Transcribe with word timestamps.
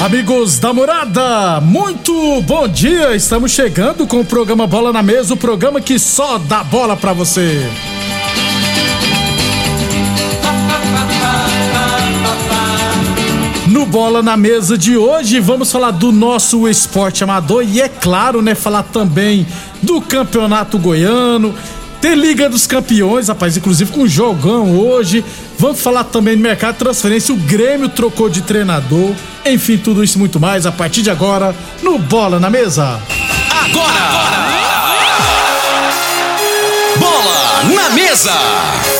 Amigos 0.00 0.58
da 0.58 0.72
morada, 0.72 1.60
muito 1.60 2.40
bom 2.40 2.66
dia! 2.66 3.14
Estamos 3.14 3.52
chegando 3.52 4.06
com 4.06 4.20
o 4.20 4.24
programa 4.24 4.66
Bola 4.66 4.94
na 4.94 5.02
Mesa 5.02 5.34
o 5.34 5.36
programa 5.36 5.78
que 5.78 5.98
só 5.98 6.38
dá 6.38 6.64
bola 6.64 6.96
pra 6.96 7.12
você. 7.12 7.68
No 13.66 13.84
Bola 13.84 14.22
na 14.22 14.38
Mesa 14.38 14.78
de 14.78 14.96
hoje, 14.96 15.38
vamos 15.38 15.70
falar 15.70 15.90
do 15.90 16.10
nosso 16.10 16.66
esporte 16.66 17.22
amador 17.22 17.62
e, 17.62 17.82
é 17.82 17.88
claro, 17.88 18.40
né, 18.40 18.54
falar 18.54 18.84
também 18.84 19.46
do 19.82 20.00
Campeonato 20.00 20.78
Goiano. 20.78 21.54
Tem 22.00 22.14
Liga 22.14 22.48
dos 22.48 22.66
Campeões, 22.66 23.28
rapaz, 23.28 23.56
inclusive 23.56 23.92
com 23.92 24.06
jogão 24.06 24.78
hoje. 24.78 25.22
Vamos 25.58 25.80
falar 25.80 26.04
também 26.04 26.34
do 26.34 26.42
mercado 26.42 26.72
de 26.72 26.78
transferência. 26.78 27.34
O 27.34 27.36
Grêmio 27.36 27.90
trocou 27.90 28.28
de 28.30 28.40
treinador. 28.40 29.14
Enfim, 29.44 29.76
tudo 29.76 30.02
isso 30.02 30.16
e 30.16 30.18
muito 30.18 30.40
mais 30.40 30.64
a 30.64 30.72
partir 30.72 31.02
de 31.02 31.10
agora 31.10 31.54
no 31.82 31.98
Bola 31.98 32.40
na 32.40 32.48
Mesa. 32.48 33.00
Agora! 33.50 34.30
Bola 36.98 37.64
na 37.74 37.90
mesa! 37.90 38.99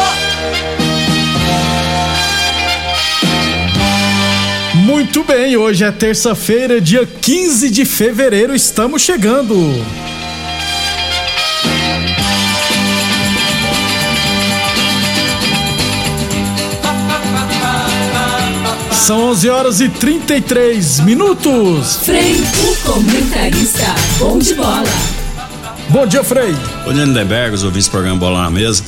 Muito 5.01 5.23
bem, 5.23 5.57
hoje 5.57 5.83
é 5.83 5.91
terça-feira, 5.91 6.79
dia 6.79 7.07
15 7.07 7.71
de 7.71 7.85
fevereiro, 7.85 8.53
estamos 8.53 9.01
chegando. 9.01 9.55
São 18.91 19.31
11 19.31 19.49
horas 19.49 19.81
e 19.81 19.89
33 19.89 20.99
minutos. 20.99 21.95
Frei, 22.05 22.35
o 22.35 22.75
comentarista. 22.87 23.95
Bom 24.19 24.37
de 24.37 24.53
bola. 24.53 24.83
Bom 25.89 26.05
dia, 26.05 26.23
Frei. 26.23 26.55
Ô, 26.85 26.91
Lindenberg, 26.91 27.55
os 27.55 27.63
ouvintes 27.63 27.87
do 27.87 27.91
programa 27.91 28.19
Bola 28.19 28.43
na 28.43 28.51
Mesa. 28.51 28.83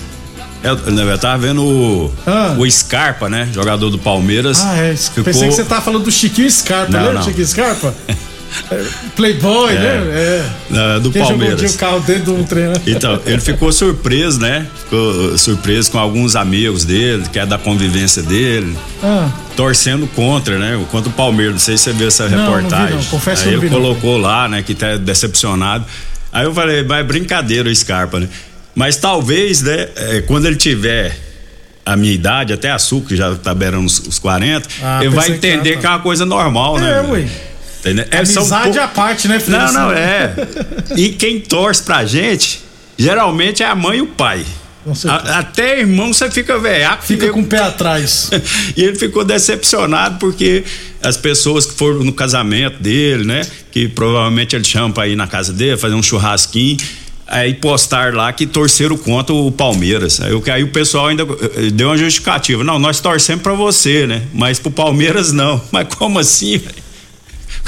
Eu, 0.63 0.77
eu 1.09 1.17
tava 1.17 1.37
vendo 1.39 1.61
o, 1.63 2.13
Ah. 2.25 2.55
o 2.57 2.69
Scarpa, 2.71 3.27
né? 3.29 3.49
Jogador 3.53 3.89
do 3.89 3.97
Palmeiras. 3.99 4.61
Ah, 4.63 4.77
é. 4.77 4.95
Ficou- 4.95 5.23
Pensei 5.23 5.49
que 5.49 5.55
você 5.55 5.63
tava 5.65 5.81
falando 5.81 6.03
do 6.05 6.11
Chiquinho 6.11 6.49
Scarpa, 6.49 6.91
Não, 6.91 6.99
lembra 6.99 7.13
não. 7.15 7.23
Chiquinho 7.23 7.47
Scarpa? 7.47 7.93
É, 8.69 8.83
Playboy, 9.15 9.73
É. 9.75 9.79
né? 9.79 10.45
É. 10.69 10.99
Do 10.99 11.09
Quem 11.09 11.23
jogou 11.23 11.37
um 11.37 11.39
dia 11.39 11.47
Palmeiras. 11.49 11.73
o 11.73 11.77
carro 11.79 11.99
dentro 12.01 12.33
do 12.35 12.43
treino. 12.43 12.73
Então, 12.85 13.19
ele 13.25 13.41
ficou 13.41 13.71
surpreso, 13.73 14.39
né? 14.39 14.67
Ficou 14.83 15.35
surpreso 15.39 15.89
com 15.89 15.97
alguns 15.97 16.35
amigos 16.35 16.85
dele, 16.85 17.23
que 17.33 17.39
é 17.39 17.47
da 17.47 17.57
convivência 17.57 18.21
dele, 18.21 18.77
Ah, 19.01 19.27
torcendo 19.55 20.05
contra, 20.05 20.59
né? 20.59 20.79
Contra 20.91 21.09
o 21.09 21.13
Palmeiras. 21.13 21.53
Não 21.53 21.59
sei 21.59 21.77
se 21.79 21.85
você 21.85 21.93
viu 21.93 22.07
essa 22.07 22.29
Não, 22.29 22.37
não 22.37 22.45
vi, 22.45 22.53
reportagem. 22.57 22.95
não. 22.97 23.03
Confesso 23.05 23.41
Aí 23.41 23.49
que 23.49 23.55
eu 23.55 23.57
não 23.57 23.63
ele 23.65 23.69
vi, 23.69 23.75
colocou 23.75 24.17
lá, 24.17 24.47
né? 24.47 24.61
Que 24.61 24.75
tá 24.75 24.97
decepcionado. 24.97 25.83
Aí 26.31 26.45
eu 26.45 26.53
falei, 26.53 26.83
mas 26.83 26.99
é 26.99 27.03
brincadeira 27.03 27.67
o 27.67 27.75
Scarpa, 27.75 28.19
né? 28.19 28.29
Mas 28.75 28.97
talvez, 28.97 29.61
né? 29.61 29.87
é, 29.95 30.21
quando 30.21 30.45
ele 30.45 30.55
tiver 30.55 31.15
a 31.85 31.95
minha 31.95 32.13
idade, 32.13 32.53
até 32.53 32.69
a 32.69 32.75
Açúcar, 32.75 33.09
que 33.09 33.15
já 33.15 33.35
tá 33.35 33.53
beirando 33.53 33.85
os, 33.85 33.99
os 33.99 34.17
40, 34.19 34.67
Ah, 34.81 34.99
ele 35.01 35.09
vai 35.13 35.27
que 35.27 35.33
entender 35.33 35.69
tava. 35.71 35.81
que 35.81 35.85
é 35.85 35.89
uma 35.89 35.99
coisa 35.99 36.25
normal, 36.25 36.79
né? 36.79 36.97
É, 36.97 37.01
ué. 37.11 37.27
Entendeu? 37.79 38.05
É, 38.09 38.17
Amizade 38.19 38.79
à 38.79 38.87
parte, 38.87 39.27
né, 39.27 39.39
Frei? 39.39 39.57
Não, 39.59 39.71
não, 39.73 39.91
é. 39.91 40.33
E 40.95 41.09
quem 41.09 41.39
torce 41.41 41.83
pra 41.83 42.05
gente, 42.05 42.61
geralmente 42.97 43.61
é 43.61 43.65
a 43.65 43.75
mãe 43.75 43.97
e 43.97 44.01
o 44.01 44.07
pai. 44.07 44.45
A- 45.07 45.39
até 45.39 45.79
irmão 45.79 46.13
você 46.13 46.29
fica 46.31 46.57
velhaco. 46.57 47.03
Fica 47.03 47.29
com 47.31 47.41
o 47.41 47.45
pé 47.45 47.59
atrás. 47.59 48.29
e 48.75 48.83
ele 48.83 48.95
ficou 48.95 49.23
decepcionado 49.25 50.17
porque 50.19 50.63
as 51.01 51.15
pessoas 51.17 51.65
que 51.65 51.73
foram 51.73 52.03
no 52.03 52.13
casamento 52.13 52.81
dele, 52.81 53.23
né? 53.25 53.41
Que 53.71 53.87
provavelmente 53.89 54.55
ele 54.55 54.63
chama 54.65 54.93
pra 54.93 55.07
ir 55.07 55.15
na 55.17 55.27
casa 55.27 55.51
dele, 55.53 55.75
fazer 55.77 55.95
um 55.95 56.03
churrasquinho. 56.03 56.77
Aí 57.25 57.53
postar 57.53 58.13
lá 58.13 58.31
que 58.33 58.45
torceram 58.45 58.97
contra 58.97 59.33
o 59.33 59.51
Palmeiras. 59.51 60.19
Aí, 60.19 60.31
aí 60.51 60.63
o 60.63 60.71
pessoal 60.71 61.07
ainda 61.07 61.23
eh, 61.23 61.69
deu 61.71 61.87
uma 61.87 61.97
justificativa. 61.97 62.63
Não, 62.63 62.77
nós 62.77 62.99
torcemos 62.99 63.41
pra 63.41 63.53
você, 63.53 64.05
né? 64.05 64.23
Mas 64.33 64.59
pro 64.59 64.69
Palmeiras 64.69 65.31
não. 65.31 65.61
Mas 65.71 65.87
como 65.95 66.19
assim? 66.19 66.57
velho? 66.57 66.82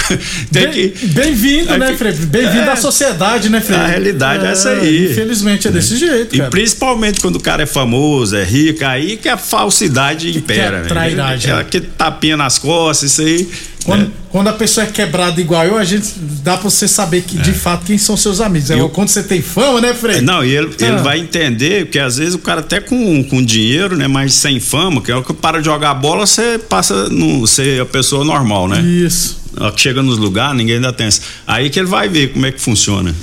Que. 0.52 0.94
Bem-vindo, 1.08 1.76
né, 1.78 1.94
Frei? 1.96 2.12
Bem-vindo 2.12 2.68
É. 2.68 2.72
à 2.72 2.76
sociedade, 2.76 3.48
né, 3.48 3.60
Frei? 3.60 3.78
A 3.78 3.86
realidade 3.86 4.44
é 4.44 4.50
essa 4.50 4.70
aí. 4.70 5.10
Infelizmente 5.12 5.68
é 5.68 5.70
desse 5.70 5.96
jeito, 5.96 6.34
E 6.34 6.38
cara. 6.38 6.50
principalmente 6.50 7.20
quando 7.20 7.36
o 7.36 7.40
cara 7.40 7.62
é 7.62 7.66
famoso, 7.66 8.36
é 8.36 8.44
rico, 8.44 8.84
aí 8.84 9.16
que 9.16 9.28
a 9.28 9.36
falsidade 9.36 10.36
impera. 10.36 10.76
é 10.76 10.80
velho. 10.80 10.88
trairagem. 10.88 11.50
Aquela 11.50 11.64
que 11.64 11.80
tapinha 11.80 12.36
nas 12.36 12.58
costas, 12.58 13.12
isso 13.12 13.22
aí. 13.22 13.48
Quando, 13.84 14.00
né? 14.02 14.08
quando 14.30 14.48
a 14.48 14.52
pessoa 14.52 14.84
é 14.84 14.90
quebrada 14.90 15.40
igual 15.40 15.64
eu, 15.64 15.78
a 15.78 15.84
gente 15.84 16.12
dá 16.42 16.56
pra 16.56 16.68
você 16.68 16.88
saber 16.88 17.22
que, 17.22 17.38
de 17.38 17.52
fato 17.52 17.84
quem 17.86 17.96
são 17.96 18.16
seus 18.16 18.40
amigos. 18.40 18.68
É, 18.70 18.80
Eu- 18.80 18.88
Quando 18.88 19.08
você 19.08 19.22
tem 19.22 19.40
fama, 19.40 19.80
né, 19.80 19.94
Frei? 19.94 20.20
Não, 20.20 20.44
e 20.44 20.56
ele, 20.56 20.70
Ah. 20.80 20.84
ele 20.86 20.96
vai 20.98 21.20
entender 21.20 21.86
que 21.86 21.98
às 21.98 22.16
vezes 22.16 22.34
o 22.34 22.38
cara 22.38 22.60
até 22.60 22.80
com, 22.80 23.22
com 23.24 23.44
dinheiro, 23.44 23.96
né, 23.96 24.08
mas 24.08 24.34
sem 24.34 24.58
fama, 24.58 25.00
que 25.00 25.12
é 25.12 25.16
o 25.16 25.22
que 25.22 25.32
para 25.32 25.60
de 25.60 25.66
jogar 25.66 25.94
bola, 25.94 26.26
você 26.26 26.58
passa 26.58 26.94
a 27.06 27.08
não 27.08 27.46
ser 27.46 27.80
a 27.80 27.86
pessoa 27.86 28.24
normal, 28.24 28.66
né? 28.66 28.80
Isso. 28.80 29.45
Chega 29.76 30.02
nos 30.02 30.18
lugares, 30.18 30.56
ninguém 30.56 30.80
dá 30.80 30.90
atenção. 30.90 31.24
Aí 31.46 31.70
que 31.70 31.78
ele 31.78 31.88
vai 31.88 32.08
ver 32.08 32.32
como 32.32 32.46
é 32.46 32.52
que 32.52 32.60
funciona. 32.60 33.14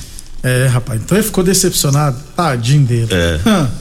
É, 0.42 0.68
rapaz, 0.68 1.02
então 1.02 1.18
ele 1.18 1.26
ficou 1.26 1.44
decepcionado. 1.44 2.18
Tadinho 2.36 2.86
dele. 2.86 3.08
É. 3.12 3.40
Hã. 3.48 3.72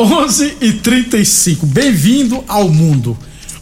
11 0.00 0.58
e 0.60 0.72
35 0.74 1.66
Bem-vindo 1.66 2.44
ao 2.46 2.68
mundo. 2.68 3.18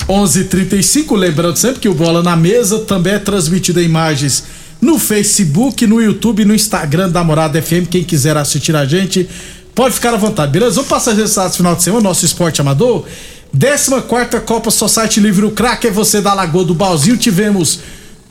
11 0.08 0.40
e 0.40 0.44
35 0.44 1.14
lembrando 1.16 1.56
sempre 1.56 1.81
que 1.81 1.88
o 1.88 1.94
Bola 1.94 2.22
na 2.22 2.37
Mesa 2.37 2.81
também 2.81 3.14
é 3.14 3.19
transmitido 3.19 3.81
em 3.81 3.84
imagens 3.84 4.44
no 4.81 4.99
Facebook, 4.99 5.87
no 5.87 6.00
YouTube, 6.00 6.44
no 6.44 6.54
Instagram 6.54 7.08
da 7.10 7.25
Morada 7.25 7.60
FM. 7.60 7.88
Quem 7.90 8.04
quiser 8.04 8.37
assistir 8.37 8.76
a 8.76 8.84
gente, 8.84 9.28
pode 9.75 9.94
ficar 9.94 10.14
à 10.14 10.16
vontade, 10.16 10.52
beleza? 10.52 10.76
Vamos 10.76 10.88
passar 10.88 11.12
os 11.12 11.16
resultados 11.16 11.56
final 11.56 11.75
de 11.75 11.82
semana, 11.82 12.02
nosso 12.02 12.25
esporte 12.25 12.60
amador. 12.60 13.04
14 13.58 14.40
Copa 14.44 14.70
Society 14.70 15.20
Livre 15.20 15.46
o 15.46 15.50
Crack 15.50 15.87
é 15.87 15.90
você 15.90 16.20
da 16.20 16.34
Lagoa 16.34 16.64
do 16.64 16.75
Balzinho. 16.75 17.16
Tivemos 17.16 17.81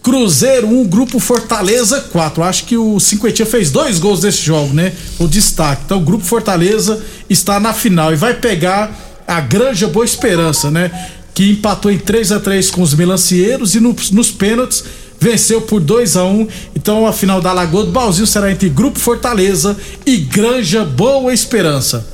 Cruzeiro 0.06 0.68
1, 0.68 0.86
Grupo 0.86 1.18
Fortaleza 1.18 2.00
4. 2.00 2.44
Acho 2.44 2.66
que 2.66 2.78
o 2.78 3.00
Cinquentinha 3.00 3.44
fez 3.44 3.72
dois 3.72 3.98
gols 3.98 4.22
desse 4.22 4.44
jogo, 4.44 4.72
né? 4.72 4.94
O 5.18 5.28
destaque. 5.28 5.82
Então, 5.84 5.98
o 5.98 6.02
Grupo 6.02 6.24
Fortaleza 6.24 7.04
está 7.28 7.60
na 7.60 7.74
final 7.74 8.14
e 8.14 8.16
vai 8.16 8.36
pegar 8.36 8.96
a 9.28 9.42
Granja 9.42 9.88
Boa 9.88 10.06
Esperança, 10.06 10.70
né? 10.70 10.92
Que 11.34 11.50
empatou 11.50 11.92
em 11.92 11.98
3 11.98 12.34
a 12.34 12.40
3 12.40 12.70
com 12.70 12.84
os 12.84 12.94
melancieiros 12.94 13.74
e 13.74 13.80
no, 13.80 13.96
nos 14.12 14.30
pênaltis 14.30 14.84
venceu 15.20 15.62
por 15.62 15.80
2 15.80 16.18
a 16.18 16.24
1 16.24 16.48
Então 16.76 17.08
a 17.08 17.12
final 17.12 17.42
da 17.42 17.52
Lagoa 17.52 17.86
do 17.86 17.92
Balzinho 17.92 18.28
será 18.28 18.52
entre 18.52 18.70
Grupo 18.70 19.00
Fortaleza 19.00 19.76
e 20.06 20.18
Granja 20.18 20.86
Boa 20.86 21.34
Esperança. 21.34 22.06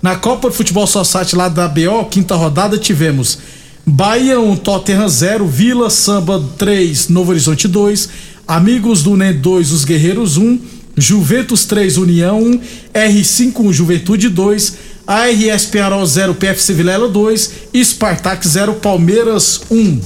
Na 0.00 0.14
Copa 0.14 0.50
de 0.50 0.56
Futebol 0.56 0.86
Society 0.86 1.34
lá 1.34 1.48
da 1.48 1.66
BO, 1.66 2.04
quinta 2.08 2.36
rodada, 2.36 2.78
tivemos 2.78 3.38
Bahia 3.90 4.38
1, 4.38 4.56
Tottenham 4.58 5.08
0, 5.08 5.46
Vila 5.48 5.90
Samba 5.90 6.40
3, 6.56 7.08
Novo 7.08 7.32
Horizonte 7.32 7.66
2, 7.66 8.08
Amigos 8.46 9.02
do 9.02 9.16
NEM 9.16 9.40
2, 9.40 9.72
Os 9.72 9.84
Guerreiros 9.84 10.36
1, 10.36 10.60
Juventus 10.96 11.64
3, 11.64 11.96
União 11.96 12.40
1, 12.40 12.60
R5 12.94 13.52
1, 13.58 13.72
Juventude 13.72 14.28
2, 14.28 14.74
ARS 15.04 15.66
Penharol 15.66 16.06
0, 16.06 16.34
PFC 16.36 16.72
Vilela 16.72 17.08
2 17.08 17.50
e 17.74 17.84
Spartak 17.84 18.46
0, 18.46 18.74
Palmeiras 18.74 19.62
1. 19.68 20.00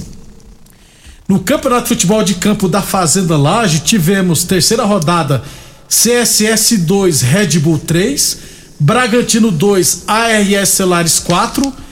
No 1.29 1.41
Campeonato 1.41 1.83
de 1.83 1.89
Futebol 1.89 2.23
de 2.23 2.33
Campo 2.35 2.67
da 2.67 2.81
Fazenda 2.81 3.37
Laje, 3.37 3.81
tivemos 3.81 4.45
terceira 4.45 4.83
rodada 4.83 5.43
CSS 5.87 6.77
2, 6.79 7.21
Red 7.21 7.59
Bull 7.59 7.77
3, 7.77 8.37
Bragantino 8.79 9.51
2, 9.51 10.05
ARS 10.07 10.69
Celulares 10.69 11.19
4, 11.19 11.84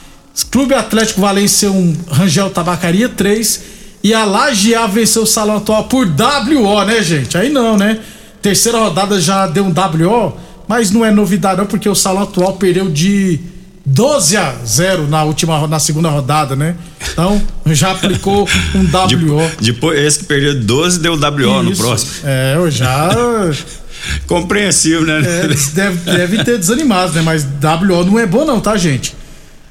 Clube 0.50 0.74
Atlético 0.74 1.20
Valência 1.20 1.70
1, 1.70 1.96
Rangel 2.10 2.50
Tabacaria 2.50 3.08
3 3.08 3.62
e 4.02 4.12
a 4.12 4.24
Laje 4.24 4.74
A 4.74 4.86
venceu 4.86 5.22
o 5.22 5.26
Salão 5.26 5.56
Atual 5.56 5.84
por 5.84 6.06
WO, 6.06 6.84
né, 6.84 7.02
gente? 7.02 7.38
Aí 7.38 7.50
não, 7.50 7.76
né? 7.76 8.00
Terceira 8.42 8.78
rodada 8.78 9.20
já 9.20 9.46
deu 9.46 9.64
um 9.64 9.72
WO, 9.72 10.36
mas 10.68 10.90
não 10.90 11.04
é 11.04 11.10
novidade 11.10 11.58
não, 11.58 11.66
porque 11.66 11.88
o 11.88 11.94
Salão 11.94 12.24
Atual 12.24 12.54
perdeu 12.54 12.90
de 12.90 13.40
12 13.86 14.36
a 14.36 14.54
0 14.66 15.08
na 15.08 15.22
última 15.22 15.66
na 15.66 15.78
segunda 15.78 16.08
rodada, 16.08 16.56
né? 16.56 16.74
Então, 17.12 17.40
já 17.66 17.92
aplicou 17.92 18.48
um 18.74 18.84
WO. 19.32 19.50
Depois, 19.60 19.98
esse 19.98 20.18
que 20.18 20.24
perdeu 20.24 20.60
12 20.60 20.98
deu 20.98 21.14
WO 21.14 21.62
no 21.62 21.76
próximo. 21.76 22.10
É, 22.24 22.54
eu 22.56 22.70
já 22.70 23.08
Compreensível, 24.26 25.02
né? 25.02 25.20
É, 25.20 25.48
devem 25.74 25.98
deve 26.04 26.44
ter 26.44 26.58
desanimado, 26.58 27.12
né? 27.12 27.22
Mas 27.22 27.44
WO 27.44 28.04
não 28.04 28.18
é 28.18 28.26
bom, 28.26 28.44
não, 28.44 28.60
tá, 28.60 28.76
gente? 28.76 29.14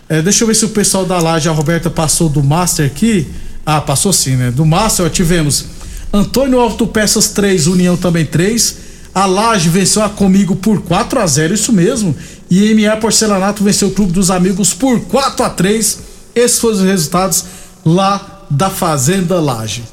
É, 0.09 0.21
deixa 0.21 0.44
eu 0.44 0.47
ver 0.47 0.55
se 0.55 0.65
o 0.65 0.69
pessoal 0.69 1.05
da 1.05 1.17
Laje, 1.19 1.47
a 1.47 1.51
Roberta 1.51 1.89
passou 1.89 2.29
do 2.29 2.44
Master 2.44 2.85
aqui. 2.85 3.27
Ah, 3.65 3.79
passou 3.79 4.11
sim, 4.11 4.35
né? 4.35 4.51
Do 4.51 4.65
Master, 4.65 5.05
ó, 5.05 5.09
tivemos 5.09 5.65
Antônio 6.11 6.59
Autopeças 6.59 7.29
3, 7.29 7.67
União 7.67 7.95
também 7.95 8.25
3. 8.25 8.77
A 9.15 9.25
Laje 9.25 9.69
venceu 9.69 10.03
a 10.03 10.09
Comigo 10.09 10.55
por 10.55 10.81
4 10.81 11.19
a 11.19 11.27
0 11.27 11.53
isso 11.53 11.71
mesmo. 11.71 12.15
E 12.50 12.73
MA 12.73 12.97
Porcelanato 12.97 13.63
venceu 13.63 13.88
o 13.88 13.91
Clube 13.91 14.11
dos 14.11 14.29
Amigos 14.29 14.73
por 14.73 15.00
4 15.01 15.45
a 15.45 15.50
3 15.50 16.00
Esses 16.35 16.59
foram 16.59 16.75
os 16.75 16.81
resultados 16.81 17.45
lá 17.85 18.45
da 18.50 18.69
Fazenda 18.69 19.39
Laje. 19.39 19.83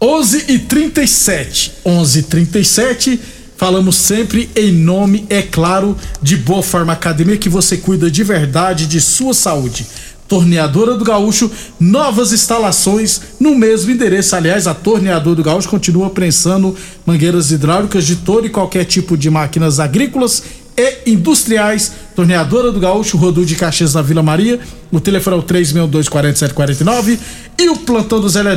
11 0.00 0.44
e 0.48 0.58
37 0.58 1.74
11 1.86 2.18
e 2.18 2.22
37 2.24 3.20
Falamos 3.62 3.94
sempre 3.94 4.50
em 4.56 4.72
nome, 4.72 5.24
é 5.30 5.40
claro, 5.40 5.96
de 6.20 6.36
Boa 6.36 6.64
Forma 6.64 6.92
Academia, 6.92 7.36
que 7.36 7.48
você 7.48 7.76
cuida 7.76 8.10
de 8.10 8.24
verdade 8.24 8.86
de 8.86 9.00
sua 9.00 9.32
saúde. 9.32 9.86
Torneadora 10.26 10.96
do 10.96 11.04
Gaúcho, 11.04 11.48
novas 11.78 12.32
instalações 12.32 13.20
no 13.38 13.54
mesmo 13.54 13.92
endereço. 13.92 14.34
Aliás, 14.34 14.66
a 14.66 14.74
Torneadora 14.74 15.36
do 15.36 15.44
Gaúcho 15.44 15.68
continua 15.68 16.10
prensando 16.10 16.74
mangueiras 17.06 17.52
hidráulicas 17.52 18.04
de 18.04 18.16
todo 18.16 18.48
e 18.48 18.50
qualquer 18.50 18.84
tipo 18.84 19.16
de 19.16 19.30
máquinas 19.30 19.78
agrícolas 19.78 20.42
e 20.76 21.12
industriais. 21.12 21.92
Torneadora 22.16 22.72
do 22.72 22.80
Gaúcho, 22.80 23.16
Rodul 23.16 23.44
de 23.44 23.54
Caxias 23.54 23.94
na 23.94 24.02
Vila 24.02 24.24
Maria. 24.24 24.58
O 24.90 24.98
telefone 24.98 25.36
é 25.36 25.38
o 25.38 25.42
3624749 25.44 27.16
e 27.60 27.68
o 27.68 27.76
plantão 27.76 28.20
do 28.20 28.28
Zé 28.28 28.40
é 28.40 28.56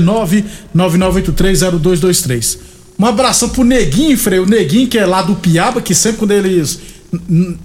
999830223. 0.76 2.74
Um 2.98 3.06
abração 3.06 3.50
pro 3.50 3.64
Neguinho, 3.64 4.18
Frei. 4.18 4.40
O 4.40 4.46
Neguinho, 4.46 4.88
que 4.88 4.98
é 4.98 5.06
lá 5.06 5.22
do 5.22 5.36
Piaba, 5.36 5.82
que 5.82 5.94
sempre 5.94 6.20
quando 6.20 6.32
eles. 6.32 6.80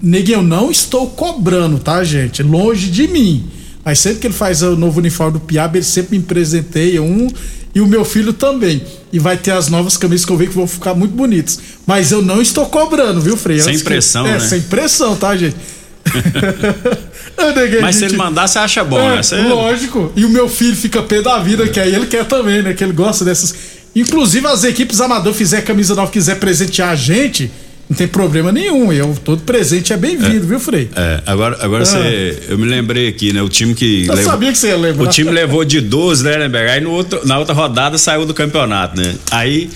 Neguinho, 0.02 0.38
eu 0.38 0.42
não 0.42 0.70
estou 0.70 1.06
cobrando, 1.08 1.78
tá, 1.78 2.02
gente? 2.04 2.42
Longe 2.42 2.88
de 2.88 3.06
mim. 3.08 3.44
Mas 3.84 3.98
sempre 3.98 4.18
que 4.20 4.26
ele 4.26 4.34
faz 4.34 4.62
o 4.62 4.76
novo 4.76 4.98
uniforme 4.98 5.34
do 5.34 5.40
Piaba, 5.40 5.76
ele 5.78 5.84
sempre 5.84 6.18
me 6.18 6.22
presenteia 6.24 7.02
um 7.02 7.28
e 7.74 7.80
o 7.80 7.86
meu 7.86 8.04
filho 8.04 8.32
também. 8.32 8.82
E 9.12 9.18
vai 9.18 9.36
ter 9.36 9.52
as 9.52 9.68
novas 9.68 9.96
camisas 9.96 10.26
que 10.26 10.32
eu 10.32 10.36
vi 10.36 10.46
que 10.48 10.54
vão 10.54 10.66
ficar 10.66 10.94
muito 10.94 11.14
bonitas. 11.14 11.58
Mas 11.86 12.10
eu 12.12 12.20
não 12.20 12.42
estou 12.42 12.66
cobrando, 12.66 13.20
viu, 13.20 13.36
Frei? 13.36 13.58
Sem 13.60 13.70
Antes 13.70 13.82
que- 13.82 13.88
pressão, 13.88 14.26
é, 14.26 14.32
né? 14.32 14.40
sem 14.40 14.60
pressão, 14.62 15.16
tá, 15.16 15.34
gente? 15.36 15.56
Neguinho, 17.56 17.82
Mas 17.82 17.94
se 17.96 18.00
gente- 18.02 18.10
ele 18.12 18.18
mandar, 18.18 18.46
você 18.48 18.58
acha 18.58 18.84
bom, 18.84 18.98
é, 18.98 19.16
né? 19.16 19.22
Você- 19.22 19.36
Lógico. 19.36 20.12
E 20.16 20.24
o 20.24 20.28
meu 20.28 20.48
filho 20.48 20.76
fica 20.76 21.02
pé 21.02 21.22
da 21.22 21.38
vida, 21.38 21.66
que 21.68 21.78
aí 21.80 21.94
ele 21.94 22.06
quer 22.06 22.24
também, 22.24 22.62
né? 22.62 22.74
Que 22.74 22.84
ele 22.84 22.92
gosta 22.92 23.24
dessas. 23.24 23.54
Inclusive, 23.94 24.46
as 24.46 24.64
equipes 24.64 25.00
amador 25.00 25.34
fizer 25.34 25.62
camisa 25.62 25.94
nova, 25.94 26.10
quiser 26.10 26.36
presentear 26.38 26.90
a 26.90 26.94
gente, 26.94 27.50
não 27.88 27.96
tem 27.96 28.06
problema 28.06 28.52
nenhum. 28.52 28.92
Eu, 28.92 29.16
todo 29.24 29.42
presente 29.42 29.92
é 29.92 29.96
bem-vindo, 29.96 30.46
viu, 30.46 30.60
Frei? 30.60 30.88
É, 30.94 31.22
agora, 31.26 31.58
agora 31.60 31.84
você. 31.84 32.40
Eu 32.48 32.56
me 32.56 32.66
lembrei 32.66 33.08
aqui, 33.08 33.32
né? 33.32 33.42
O 33.42 33.48
time 33.48 33.74
que. 33.74 34.06
Ah. 34.08 34.14
Eu 34.14 34.24
sabia 34.24 34.52
que 34.52 34.58
você 34.58 34.68
ia 34.68 34.76
lembrar. 34.76 35.02
O 35.02 35.08
time 35.08 35.30
levou 35.30 35.64
de 35.64 35.80
12, 35.80 36.22
né, 36.22 36.36
Lemberg? 36.36 36.70
Aí 36.70 36.80
no 36.80 36.92
outro, 36.92 37.26
na 37.26 37.38
outra 37.38 37.52
rodada 37.52 37.98
saiu 37.98 38.24
do 38.24 38.32
campeonato, 38.32 38.96
né? 38.96 39.16
Aí. 39.30 39.68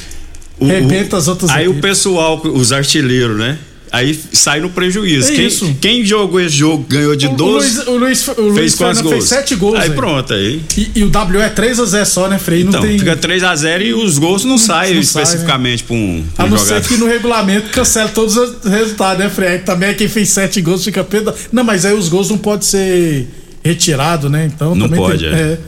O, 0.61 0.67
Rebenta 0.67 1.17
as 1.17 1.27
outras 1.27 1.51
Aí 1.51 1.65
equipes. 1.65 1.79
o 1.79 1.83
pessoal, 1.83 2.41
os 2.41 2.71
artilheiros, 2.73 3.37
né? 3.37 3.59
Aí 3.95 4.19
sai 4.33 4.61
no 4.61 4.69
prejuízo. 4.71 5.33
É 5.33 5.37
quem, 5.37 5.47
isso. 5.47 5.77
quem 5.81 6.05
jogou 6.05 6.41
esse 6.41 6.57
jogo 6.57 6.85
ganhou 6.89 7.15
de 7.15 7.27
O- 7.29 7.37
12. 7.37 7.81
O 7.89 7.97
Luiz, 7.97 8.27
o 8.27 8.29
Luiz, 8.29 8.29
o 8.39 8.41
Luiz 8.43 8.75
fez 8.77 9.01
gols? 9.01 9.13
fez 9.15 9.25
7 9.25 9.55
gols. 9.55 9.77
Aí 9.77 9.83
velho. 9.83 9.95
pronto, 9.95 10.35
aí. 10.35 10.61
E, 10.77 10.91
e 10.97 11.03
o 11.05 11.11
W 11.11 11.41
é 11.41 11.49
3 11.49 11.79
a 11.79 11.85
0 11.85 12.07
só, 12.07 12.29
né, 12.29 12.37
Frei? 12.39 12.63
Não 12.65 12.71
Então, 12.71 12.81
tem. 12.83 12.99
fica 12.99 13.17
3x0 13.17 13.83
e 13.83 13.95
os 13.95 14.19
gols 14.19 14.45
não 14.45 14.59
saem 14.59 14.95
não 14.97 15.03
sai, 15.05 15.23
especificamente 15.23 15.85
pra 15.85 15.95
um, 15.95 16.25
pra 16.35 16.45
A 16.45 16.47
um 16.47 16.51
não 16.51 16.59
jogador. 16.59 16.83
ser 16.83 16.89
que 16.89 16.97
no 16.97 17.07
regulamento 17.07 17.71
cancela 17.71 18.09
todos 18.09 18.37
os 18.37 18.65
resultados, 18.65 19.23
né, 19.23 19.31
Frei? 19.31 19.49
Aí 19.51 19.59
também 19.61 19.91
é 19.91 19.95
quem 19.95 20.09
fez 20.09 20.29
sete 20.31 20.61
gols 20.61 20.83
fica 20.85 21.05
pé 21.05 21.21
da... 21.21 21.33
Não, 21.53 21.63
mas 21.63 21.85
aí 21.85 21.95
os 21.95 22.09
gols 22.09 22.29
não 22.31 22.37
podem 22.39 22.67
ser 22.67 23.29
retirados, 23.65 24.31
né? 24.31 24.51
Então 24.53 24.75
Não 24.75 24.89
pode, 24.89 25.25
tem... 25.25 25.29
é. 25.29 25.33
É, 25.41 25.59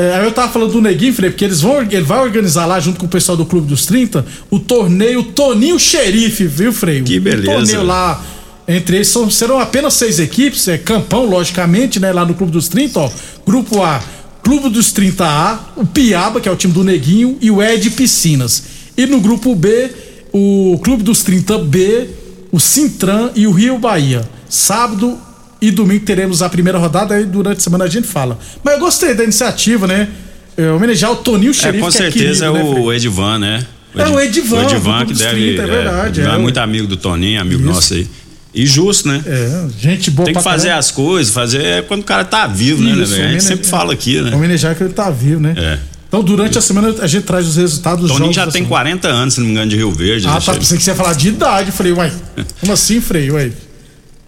aí 0.00 0.24
eu 0.24 0.32
tava 0.32 0.52
falando 0.52 0.72
do 0.72 0.80
Neguinho, 0.80 1.14
Frei, 1.14 1.30
porque 1.30 1.44
eles 1.44 1.60
vão, 1.62 1.80
ele 1.80 2.02
vai 2.02 2.20
organizar 2.20 2.66
lá, 2.66 2.78
junto 2.78 3.00
com 3.00 3.06
o 3.06 3.08
pessoal 3.08 3.36
do 3.36 3.46
Clube 3.46 3.66
dos 3.66 3.86
30, 3.86 4.26
o 4.50 4.58
torneio 4.58 5.22
Toninho 5.22 5.78
Xerife, 5.78 6.46
viu, 6.46 6.72
Frei? 6.72 7.02
Que 7.02 7.18
beleza. 7.18 7.50
torneio 7.50 7.82
lá, 7.82 8.22
entre 8.68 8.96
eles 8.96 9.08
são, 9.08 9.30
serão 9.30 9.58
apenas 9.58 9.94
seis 9.94 10.18
equipes, 10.18 10.68
é 10.68 10.76
campão, 10.76 11.24
logicamente, 11.24 11.98
né, 11.98 12.12
lá 12.12 12.26
no 12.26 12.34
Clube 12.34 12.52
dos 12.52 12.68
30, 12.68 13.00
ó. 13.00 13.10
Grupo 13.46 13.82
A, 13.82 14.02
Clube 14.42 14.68
dos 14.68 14.92
30A, 14.92 15.58
o 15.76 15.86
Piaba, 15.86 16.40
que 16.40 16.48
é 16.48 16.52
o 16.52 16.56
time 16.56 16.74
do 16.74 16.84
Neguinho, 16.84 17.38
e 17.40 17.50
o 17.50 17.62
Ed 17.62 17.88
Piscinas. 17.90 18.64
E 18.96 19.06
no 19.06 19.20
grupo 19.20 19.54
B, 19.54 19.90
o 20.32 20.78
Clube 20.84 21.02
dos 21.02 21.24
30B, 21.24 22.06
o 22.52 22.60
Sintran 22.60 23.30
e 23.34 23.46
o 23.46 23.50
Rio 23.50 23.78
Bahia. 23.78 24.28
Sábado 24.48 25.18
e 25.60 25.70
domingo 25.70 26.04
teremos 26.04 26.42
a 26.42 26.48
primeira 26.48 26.78
rodada, 26.78 27.14
aí 27.14 27.24
durante 27.24 27.58
a 27.58 27.60
semana 27.60 27.84
a 27.84 27.88
gente 27.88 28.06
fala. 28.06 28.38
Mas 28.62 28.74
eu 28.74 28.80
gostei 28.80 29.14
da 29.14 29.24
iniciativa, 29.24 29.86
né? 29.86 30.08
É, 30.56 30.70
homenagear 30.70 31.12
o 31.12 31.16
Toninho 31.16 31.50
É, 31.50 31.54
Xerife, 31.54 31.80
com 31.80 31.86
que 31.90 31.92
certeza 31.96 32.46
é, 32.46 32.50
querido, 32.50 32.64
né, 32.68 32.72
Frei? 32.74 32.84
o 32.84 32.92
Edivan, 32.92 33.38
né? 33.38 33.66
É, 33.94 34.08
o 34.08 34.20
Edivan, 34.20 34.58
O 34.58 34.62
Edivan 34.62 34.96
Clube 34.98 35.12
que 35.14 35.18
deve. 35.18 35.40
30, 35.56 35.62
é 35.62 35.66
verdade, 35.66 36.20
É, 36.20 36.24
é. 36.24 36.38
muito 36.38 36.58
amigo 36.58 36.86
do 36.86 36.96
Toninho, 36.96 37.40
amigo 37.40 37.62
Isso. 37.62 37.70
nosso 37.72 37.94
aí. 37.94 38.06
E 38.54 38.66
justo, 38.66 39.06
né? 39.08 39.22
É, 39.26 39.66
gente 39.78 40.10
boa 40.10 40.24
Tem 40.24 40.34
que 40.34 40.42
fazer 40.42 40.68
caramba. 40.68 40.78
as 40.80 40.90
coisas, 40.90 41.32
fazer 41.32 41.62
é 41.62 41.82
quando 41.82 42.00
o 42.00 42.04
cara 42.04 42.24
tá 42.24 42.46
vivo, 42.46 42.82
né, 42.82 42.90
Isso, 42.92 42.98
né, 43.12 43.16
velho? 43.16 43.28
A 43.28 43.32
gente 43.32 43.44
sempre 43.44 43.66
fala 43.66 43.92
aqui, 43.92 44.20
né? 44.20 44.34
Homenagear 44.34 44.74
que 44.74 44.82
ele 44.82 44.92
tá 44.94 45.10
vivo, 45.10 45.40
né? 45.40 45.54
É. 45.56 45.78
Então, 46.08 46.22
durante 46.22 46.56
a 46.56 46.60
semana 46.62 46.94
a 47.00 47.06
gente 47.06 47.24
traz 47.24 47.46
os 47.46 47.56
resultados 47.56 48.02
dos 48.02 48.12
Toninho 48.12 48.32
já 48.32 48.44
tem 48.44 48.52
semana. 48.52 48.68
40 48.68 49.08
anos, 49.08 49.34
se 49.34 49.40
não 49.40 49.46
me 49.46 49.52
engano, 49.52 49.68
de 49.70 49.76
Rio 49.76 49.90
Verde. 49.90 50.26
Ah, 50.26 50.30
né, 50.30 50.34
tá. 50.36 50.40
chefe? 50.40 50.58
Pensei 50.60 50.78
que 50.78 50.84
você 50.84 50.90
ia 50.90 50.94
falar 50.96 51.12
de 51.14 51.28
idade. 51.28 51.70
Falei, 51.72 51.92
uai, 51.92 52.12
como 52.60 52.72
assim, 52.72 53.00
Frei? 53.00 53.30
Uai. 53.30 53.52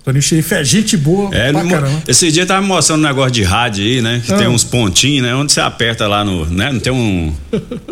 Toninho 0.08 0.22
Xerife 0.22 0.54
é 0.54 0.64
gente 0.64 0.96
boa 0.96 1.28
É, 1.34 1.52
pra 1.52 1.64
caramba. 1.66 2.02
esse 2.08 2.32
dia 2.32 2.46
tava 2.46 2.62
me 2.62 2.68
mostrando 2.68 3.00
um 3.00 3.06
negócio 3.06 3.30
de 3.30 3.42
rádio 3.42 3.84
aí, 3.84 4.00
né? 4.00 4.22
Que 4.24 4.32
Ah. 4.32 4.38
tem 4.38 4.48
uns 4.48 4.64
pontinhos, 4.64 5.22
né? 5.26 5.34
Onde 5.34 5.52
você 5.52 5.60
aperta 5.60 6.06
lá 6.08 6.24
no. 6.24 6.46
Né? 6.46 6.72
Não 6.72 6.80
tem 6.80 6.90
um, 6.90 7.34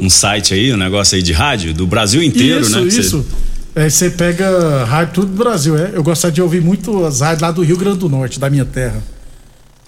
um 0.00 0.08
site 0.08 0.54
aí, 0.54 0.72
um 0.72 0.78
negócio 0.78 1.14
aí 1.14 1.22
de 1.22 1.34
rádio, 1.34 1.74
do 1.74 1.86
Brasil 1.86 2.22
inteiro, 2.22 2.62
isso, 2.62 2.70
né? 2.80 2.90
você- 2.90 3.00
isso. 3.00 3.26
É, 3.74 3.90
você 3.90 4.08
pega 4.08 4.84
rádio 4.86 5.12
tudo 5.12 5.26
do 5.26 5.36
Brasil, 5.36 5.76
é. 5.76 5.90
Eu 5.92 6.02
gostaria 6.02 6.32
de 6.32 6.40
ouvir 6.40 6.62
muito 6.62 7.04
as 7.04 7.20
rádios 7.20 7.42
lá 7.42 7.50
do 7.50 7.62
Rio 7.62 7.76
Grande 7.76 7.98
do 7.98 8.08
Norte, 8.08 8.40
da 8.40 8.48
minha 8.48 8.64
terra. 8.64 9.02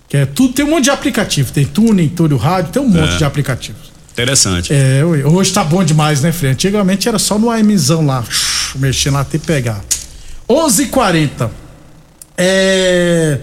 Que 0.06 0.18
é 0.18 0.26
tudo, 0.26 0.52
tem 0.52 0.66
um 0.66 0.70
monte 0.70 0.84
de 0.84 0.90
aplicativo. 0.90 1.50
Tem 1.50 1.64
tuning, 1.64 2.08
túnel 2.08 2.36
rádio, 2.36 2.72
tem 2.72 2.82
um 2.82 2.88
monte 2.88 3.14
É. 3.14 3.16
de 3.16 3.24
aplicativos. 3.24 3.90
Interessante. 4.12 4.70
É, 4.70 5.02
hoje 5.02 5.50
tá 5.50 5.64
bom 5.64 5.82
demais, 5.82 6.20
né, 6.20 6.30
Frei? 6.30 6.52
Antigamente 6.52 7.08
era 7.08 7.18
só 7.18 7.38
no 7.38 7.50
AMzão 7.50 8.04
lá, 8.04 8.22
mexendo 8.74 9.14
lá 9.14 9.20
até 9.20 9.38
pegar. 9.38 9.80
11:40. 10.46 11.50
É, 12.40 13.38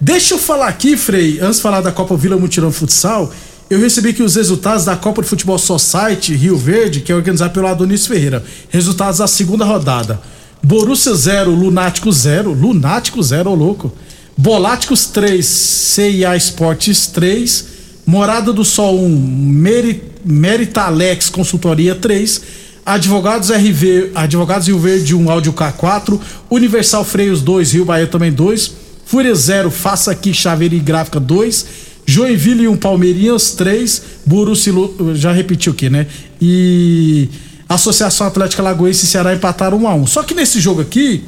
deixa 0.00 0.34
eu 0.34 0.38
falar 0.38 0.68
aqui, 0.68 0.96
Frei, 0.96 1.40
antes 1.40 1.56
de 1.56 1.62
falar 1.62 1.80
da 1.80 1.90
Copa 1.90 2.16
Vila 2.16 2.36
Mutirão 2.36 2.70
Futsal, 2.70 3.32
eu 3.68 3.80
recebi 3.80 4.10
aqui 4.10 4.22
os 4.22 4.36
resultados 4.36 4.84
da 4.84 4.94
Copa 4.94 5.20
de 5.20 5.28
Futebol 5.28 5.58
Society 5.58 6.32
Rio 6.36 6.56
Verde, 6.56 7.00
que 7.00 7.10
é 7.10 7.14
organizada 7.16 7.50
pelo 7.50 7.66
Adonis 7.66 8.06
Ferreira. 8.06 8.44
Resultados 8.70 9.18
da 9.18 9.26
segunda 9.26 9.64
rodada. 9.64 10.20
Borussia 10.62 11.12
0, 11.12 11.50
Lunático 11.50 12.12
0, 12.12 12.52
Lunático 12.52 13.20
0, 13.20 13.50
ô 13.50 13.54
louco. 13.56 13.92
Boláticos 14.36 15.06
3, 15.06 15.44
CIA 15.44 16.36
Esportes 16.36 17.08
3, 17.08 17.66
Morada 18.06 18.52
do 18.52 18.64
Sol 18.64 19.02
1, 19.04 19.08
Meri, 19.08 20.02
Merita 20.24 20.82
Alex 20.82 21.28
Consultoria 21.28 21.96
3, 21.96 22.42
Advogados 22.86 23.50
RV, 23.50 24.12
Advogados 24.14 24.68
Rio 24.68 24.78
Verde 24.78 25.12
1, 25.12 25.28
Áudio 25.28 25.52
K4, 25.52 26.20
Universal 26.48 27.04
Freios 27.04 27.42
2, 27.42 27.72
Rio 27.72 27.84
Bahia 27.84 28.06
também 28.06 28.30
2, 28.30 28.72
Fúria 29.04 29.34
0, 29.34 29.72
Faça 29.72 30.12
Aqui 30.12 30.32
Chaveira 30.32 30.72
e 30.72 30.78
Gráfica 30.78 31.18
2, 31.18 31.66
Joinville 32.06 32.68
1, 32.68 32.76
Palmeirinhas 32.76 33.50
3, 33.50 34.02
Burucilu, 34.24 35.16
já 35.16 35.32
repetiu 35.32 35.72
aqui, 35.72 35.90
né? 35.90 36.06
E 36.40 37.28
Associação 37.68 38.24
Atlética 38.28 38.62
Lagoense 38.62 39.04
e 39.04 39.08
Ceará 39.08 39.34
empataram 39.34 39.78
1 39.78 39.88
a 39.88 39.94
1. 39.96 40.06
Só 40.06 40.22
que 40.22 40.32
nesse 40.32 40.60
jogo 40.60 40.80
aqui, 40.80 41.24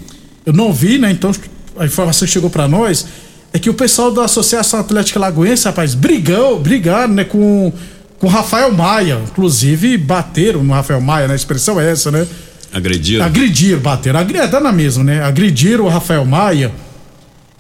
eu 0.47 0.53
não 0.53 0.73
vi, 0.73 0.97
né? 0.97 1.11
Então 1.11 1.33
a 1.77 1.85
informação 1.85 2.25
que 2.25 2.33
chegou 2.33 2.51
para 2.51 2.69
nós 2.69 3.05
é 3.53 3.59
que 3.59 3.69
o 3.69 3.75
pessoal 3.75 4.13
da 4.13 4.25
Associação 4.27 4.79
Atlética 4.79 5.19
Lagoense, 5.19 5.65
rapaz, 5.65 5.95
brigou, 5.95 6.61
brigaram, 6.61 7.15
né, 7.15 7.25
com 7.25 7.73
com 8.19 8.27
Rafael 8.27 8.73
Maia, 8.73 9.21
inclusive 9.25 9.97
bateram 9.97 10.63
no 10.65 10.73
Rafael 10.73 11.01
Maia, 11.01 11.27
né? 11.29 11.35
A 11.35 11.37
expressão 11.37 11.81
é 11.81 11.91
essa, 11.91 12.11
né? 12.11 12.27
Agrediram. 12.73 13.25
Agrediram, 13.25 13.81
bateram, 13.81 14.21
é, 14.21 14.47
dá 14.47 14.61
na 14.61 14.73
mesma, 14.73 15.05
né? 15.05 15.23
Agrediram 15.23 15.85
o 15.85 15.89
Rafael 15.89 16.25
Maia. 16.25 16.71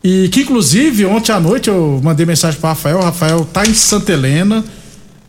E 0.02 0.28
que 0.28 0.40
inclusive 0.42 1.04
ontem 1.06 1.32
à 1.32 1.40
noite 1.40 1.68
eu 1.68 2.00
mandei 2.02 2.24
mensagem 2.26 2.60
para 2.60 2.70
Rafael, 2.70 2.98
o 2.98 3.02
Rafael 3.02 3.44
tá 3.52 3.64
em 3.66 3.74
Santa 3.74 4.12
Helena, 4.12 4.64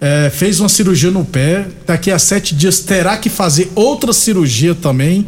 é, 0.02 0.30
fez 0.30 0.60
uma 0.60 0.70
cirurgia 0.70 1.12
no 1.12 1.26
pé, 1.26 1.66
daqui 1.86 2.12
a 2.12 2.20
sete 2.20 2.54
dias 2.56 2.80
terá 2.80 3.18
que 3.18 3.30
fazer 3.30 3.72
outra 3.76 4.14
cirurgia 4.14 4.76
também. 4.76 5.28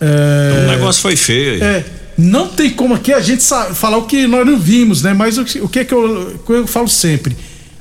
O 0.00 0.70
negócio 0.70 1.00
foi 1.02 1.16
feio. 1.16 1.54
aí. 1.54 1.60
É, 1.62 1.84
não 2.18 2.48
tem 2.48 2.70
como 2.70 2.94
aqui 2.94 3.12
a 3.12 3.20
gente 3.20 3.42
falar 3.74 3.98
o 3.98 4.04
que 4.04 4.26
nós 4.26 4.46
não 4.46 4.58
vimos, 4.58 5.02
né? 5.02 5.12
Mas 5.12 5.38
o, 5.38 5.44
que- 5.44 5.60
o 5.60 5.68
que, 5.68 5.84
que 5.84 5.92
eu, 5.94 6.34
o 6.34 6.38
que 6.38 6.52
eu 6.52 6.66
falo 6.66 6.88
sempre? 6.88 7.36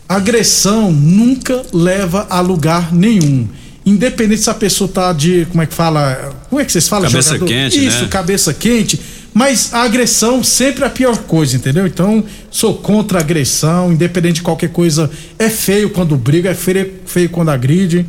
Agressão 0.07 0.91
nunca 0.91 1.63
leva 1.73 2.27
a 2.29 2.39
lugar 2.39 2.93
nenhum. 2.93 3.47
Independente 3.85 4.41
se 4.41 4.49
a 4.49 4.53
pessoa 4.53 4.87
tá 4.87 5.13
de. 5.13 5.45
Como 5.51 5.61
é 5.61 5.65
que 5.65 5.73
fala? 5.73 6.35
Como 6.49 6.61
é 6.61 6.65
que 6.65 6.71
vocês 6.71 6.87
falam? 6.87 7.09
Cabeça 7.09 7.39
quente, 7.39 7.85
Isso, 7.85 8.01
né? 8.03 8.07
cabeça 8.07 8.53
quente. 8.53 8.99
Mas 9.33 9.73
a 9.73 9.83
agressão 9.83 10.43
sempre 10.43 10.83
é 10.83 10.87
a 10.87 10.89
pior 10.89 11.17
coisa, 11.17 11.57
entendeu? 11.57 11.85
Então, 11.85 12.23
sou 12.49 12.75
contra 12.75 13.17
a 13.19 13.21
agressão, 13.21 13.91
independente 13.91 14.35
de 14.35 14.41
qualquer 14.41 14.69
coisa. 14.69 15.11
É 15.37 15.49
feio 15.49 15.89
quando 15.89 16.15
briga, 16.15 16.51
é 16.51 16.53
feio, 16.53 16.93
feio 17.05 17.29
quando 17.29 17.49
agride. 17.49 18.05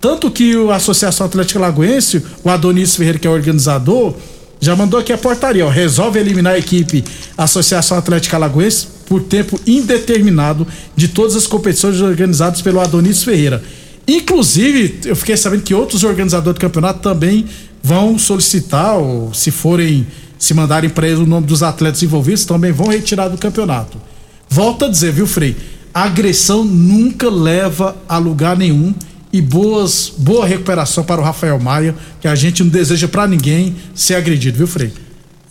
Tanto 0.00 0.30
que 0.30 0.54
a 0.70 0.76
Associação 0.76 1.26
Atlética 1.26 1.58
Lagoense, 1.58 2.22
o 2.44 2.48
Adonis 2.48 2.94
Ferreira, 2.96 3.18
que 3.18 3.26
é 3.26 3.30
o 3.30 3.34
organizador, 3.34 4.14
já 4.60 4.76
mandou 4.76 5.00
aqui 5.00 5.12
a 5.12 5.18
portaria, 5.18 5.66
ó, 5.66 5.68
resolve 5.68 6.18
eliminar 6.18 6.54
a 6.54 6.58
equipe 6.58 7.02
Associação 7.36 7.98
Atlética 7.98 8.38
Lagoense 8.38 8.99
por 9.10 9.24
tempo 9.24 9.58
indeterminado 9.66 10.64
de 10.94 11.08
todas 11.08 11.34
as 11.34 11.44
competições 11.44 12.00
organizadas 12.00 12.62
pelo 12.62 12.78
Adonis 12.78 13.24
Ferreira. 13.24 13.60
Inclusive, 14.06 15.00
eu 15.04 15.16
fiquei 15.16 15.36
sabendo 15.36 15.64
que 15.64 15.74
outros 15.74 16.04
organizadores 16.04 16.56
do 16.56 16.60
campeonato 16.60 17.00
também 17.00 17.44
vão 17.82 18.16
solicitar, 18.16 18.96
ou 18.98 19.34
se 19.34 19.50
forem, 19.50 20.06
se 20.38 20.54
mandarem 20.54 20.88
para 20.88 21.08
eles 21.08 21.18
o 21.18 21.26
nome 21.26 21.44
dos 21.44 21.60
atletas 21.60 22.04
envolvidos, 22.04 22.44
também 22.44 22.70
vão 22.70 22.86
retirar 22.86 23.26
do 23.26 23.36
campeonato. 23.36 24.00
Volto 24.48 24.84
a 24.84 24.88
dizer, 24.88 25.12
viu, 25.12 25.26
Frei? 25.26 25.56
Agressão 25.92 26.64
nunca 26.64 27.28
leva 27.28 27.96
a 28.08 28.16
lugar 28.16 28.56
nenhum 28.56 28.94
e 29.32 29.42
boas, 29.42 30.12
boa 30.18 30.46
recuperação 30.46 31.02
para 31.02 31.20
o 31.20 31.24
Rafael 31.24 31.58
Maia, 31.58 31.96
que 32.20 32.28
a 32.28 32.36
gente 32.36 32.62
não 32.62 32.70
deseja 32.70 33.08
para 33.08 33.26
ninguém 33.26 33.74
ser 33.92 34.14
agredido, 34.14 34.58
viu, 34.58 34.68
Frei? 34.68 34.92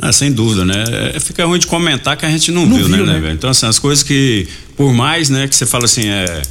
Ah, 0.02 0.14
sem 0.14 0.32
dúvida, 0.32 0.64
né? 0.64 0.84
É, 1.14 1.20
Fica 1.20 1.46
ruim 1.46 1.60
de 1.60 1.68
comentar 1.68 2.16
que 2.16 2.26
a 2.26 2.30
gente 2.30 2.52
não, 2.52 2.66
Não 2.66 2.78
viu, 2.78 2.88
viu, 2.88 3.06
né, 3.06 3.14
né? 3.14 3.20
né? 3.20 3.32
Então, 3.34 3.50
assim, 3.50 3.66
as 3.66 3.78
coisas 3.78 4.02
que, 4.02 4.48
por 4.78 4.94
mais, 4.94 5.30
né, 5.30 5.48
que 5.48 5.56
você 5.56 5.66
fala 5.66 5.86
assim, 5.86 6.08
é. 6.08 6.42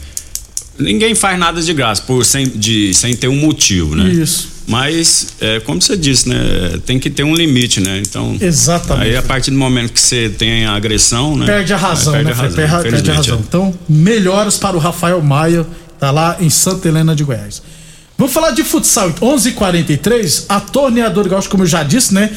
Ninguém 0.78 1.12
faz 1.14 1.36
nada 1.38 1.60
de 1.60 1.72
graça, 1.72 2.02
por, 2.02 2.24
sem, 2.24 2.46
de, 2.46 2.94
sem 2.94 3.16
ter 3.16 3.26
um 3.26 3.36
motivo, 3.36 3.96
né? 3.96 4.08
Isso. 4.10 4.48
Mas, 4.68 5.28
é, 5.40 5.58
como 5.60 5.80
você 5.80 5.96
disse, 5.96 6.28
né? 6.28 6.36
Tem 6.86 7.00
que 7.00 7.08
ter 7.10 7.24
um 7.24 7.34
limite, 7.34 7.80
né? 7.80 8.00
Então. 8.00 8.36
Exatamente. 8.38 9.08
Aí, 9.08 9.16
a 9.16 9.22
partir 9.22 9.50
do 9.50 9.56
momento 9.56 9.92
que 9.92 10.00
você 10.00 10.28
tem 10.28 10.66
a 10.66 10.74
agressão, 10.74 11.36
né? 11.36 11.46
Perde 11.46 11.72
a 11.72 11.76
razão, 11.76 12.12
né? 12.12 12.22
perde 12.22 12.52
Frei? 12.52 12.64
a 12.64 12.68
razão, 12.68 12.82
Perde, 12.82 12.96
perde 12.96 13.10
a 13.10 13.14
razão. 13.14 13.36
é. 13.36 13.40
Então, 13.40 13.78
melhoras 13.88 14.56
para 14.58 14.76
o 14.76 14.78
Rafael 14.78 15.20
Maia, 15.22 15.66
tá 15.98 16.10
lá 16.10 16.36
em 16.38 16.50
Santa 16.50 16.86
Helena 16.86 17.16
de 17.16 17.24
Goiás. 17.24 17.62
Vamos 18.18 18.32
falar 18.32 18.50
de 18.50 18.62
futsal. 18.62 19.10
11:43. 19.10 20.44
A 20.48 20.60
torneadora 20.60 21.40
como 21.48 21.62
eu 21.62 21.66
já 21.66 21.82
disse, 21.82 22.12
né? 22.12 22.30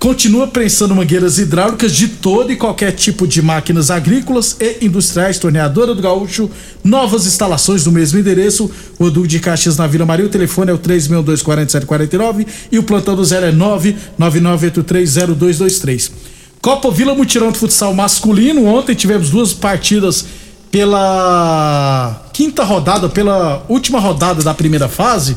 Continua 0.00 0.48
prensando 0.48 0.94
mangueiras 0.94 1.38
hidráulicas 1.38 1.94
de 1.94 2.08
todo 2.08 2.50
e 2.50 2.56
qualquer 2.56 2.92
tipo 2.92 3.26
de 3.26 3.42
máquinas 3.42 3.90
agrícolas 3.90 4.56
e 4.58 4.86
industriais. 4.86 5.38
Torneadora 5.38 5.94
do 5.94 6.00
Gaúcho, 6.00 6.50
novas 6.82 7.26
instalações 7.26 7.84
no 7.84 7.92
mesmo 7.92 8.18
endereço. 8.18 8.70
O 8.98 9.10
de 9.10 9.38
Caxias 9.38 9.76
na 9.76 9.86
Vila 9.86 10.06
Maria. 10.06 10.24
O 10.24 10.30
telefone 10.30 10.70
é 10.70 10.74
o 10.74 10.78
3624749 10.78 12.46
e 12.72 12.78
o 12.78 12.82
plantão 12.82 13.14
do 13.14 13.22
zero 13.22 13.44
é 13.44 13.52
999830223. 13.52 16.10
Copa 16.62 16.90
Vila 16.90 17.14
Mutirão 17.14 17.52
de 17.52 17.58
Futsal 17.58 17.92
Masculino. 17.92 18.64
Ontem 18.64 18.94
tivemos 18.94 19.28
duas 19.28 19.52
partidas 19.52 20.24
pela 20.70 22.26
quinta 22.32 22.64
rodada, 22.64 23.10
pela 23.10 23.66
última 23.68 24.00
rodada 24.00 24.42
da 24.42 24.54
primeira 24.54 24.88
fase. 24.88 25.36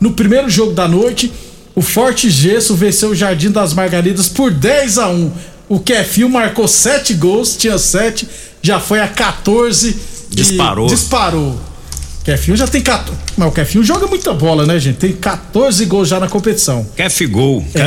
No 0.00 0.12
primeiro 0.12 0.48
jogo 0.48 0.72
da 0.72 0.86
noite, 0.86 1.32
o 1.74 1.82
Forte 1.82 2.30
Gesso 2.30 2.74
venceu 2.74 3.10
o 3.10 3.14
Jardim 3.14 3.50
das 3.50 3.72
Margaridas 3.74 4.28
por 4.28 4.50
10 4.50 4.98
a 4.98 5.08
1. 5.08 5.32
O 5.68 5.80
Kefil 5.80 6.28
marcou 6.28 6.68
7 6.68 7.14
gols, 7.14 7.56
tinha 7.56 7.78
7, 7.78 8.28
já 8.62 8.78
foi 8.78 9.00
a 9.00 9.08
14. 9.08 9.96
e 10.30 10.34
Disparou. 10.34 10.86
Disparou. 10.86 11.60
Kefil 12.24 12.56
já 12.56 12.66
tem 12.66 12.80
14. 12.80 13.18
Mas 13.36 13.48
o 13.48 13.50
Kefil 13.52 13.82
joga 13.84 14.06
muita 14.06 14.32
bola, 14.32 14.64
né, 14.64 14.78
gente? 14.78 14.96
Tem 14.96 15.12
14 15.12 15.84
gols 15.84 16.08
já 16.08 16.18
na 16.18 16.26
competição. 16.26 16.86
Quer 16.96 17.10
figol, 17.10 17.62
É. 17.74 17.78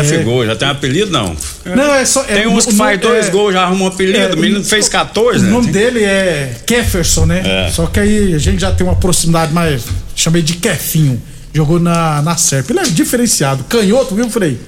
já 0.46 0.56
tem 0.56 0.68
um 0.68 0.72
apelido, 0.72 1.10
não? 1.12 1.36
Não, 1.66 1.94
é 1.96 2.06
só. 2.06 2.22
Tem 2.24 2.44
é, 2.44 2.48
uns 2.48 2.66
que 2.66 2.72
o- 2.72 2.76
o- 2.76 2.78
faz 2.78 3.00
dois 3.02 3.28
é- 3.28 3.30
gols, 3.32 3.54
já 3.54 3.64
arruma 3.64 3.86
um 3.86 3.88
apelido. 3.88 4.18
é, 4.20 4.32
o 4.32 4.38
menino 4.38 4.64
fez 4.64 4.88
14, 4.88 5.40
O 5.40 5.44
né? 5.44 5.50
nome 5.52 5.72
dele 5.72 6.04
é 6.04 6.56
Kefferson, 6.68 7.26
né? 7.26 7.42
É. 7.68 7.72
Só 7.72 7.88
que 7.88 8.00
aí 8.00 8.36
a 8.36 8.38
gente 8.38 8.60
já 8.62 8.72
tem 8.72 8.86
uma 8.86 8.96
proximidade 8.96 9.52
mais. 9.52 9.84
Chamei 10.16 10.44
de 10.44 10.54
Kefinho. 10.54 11.20
Jogou 11.58 11.80
na, 11.80 12.22
na 12.22 12.38
Serpa. 12.38 12.72
Ele 12.72 12.82
é 12.82 12.84
diferenciado. 12.84 13.64
Canhoto, 13.64 14.14
viu, 14.14 14.30
Frei? 14.30 14.60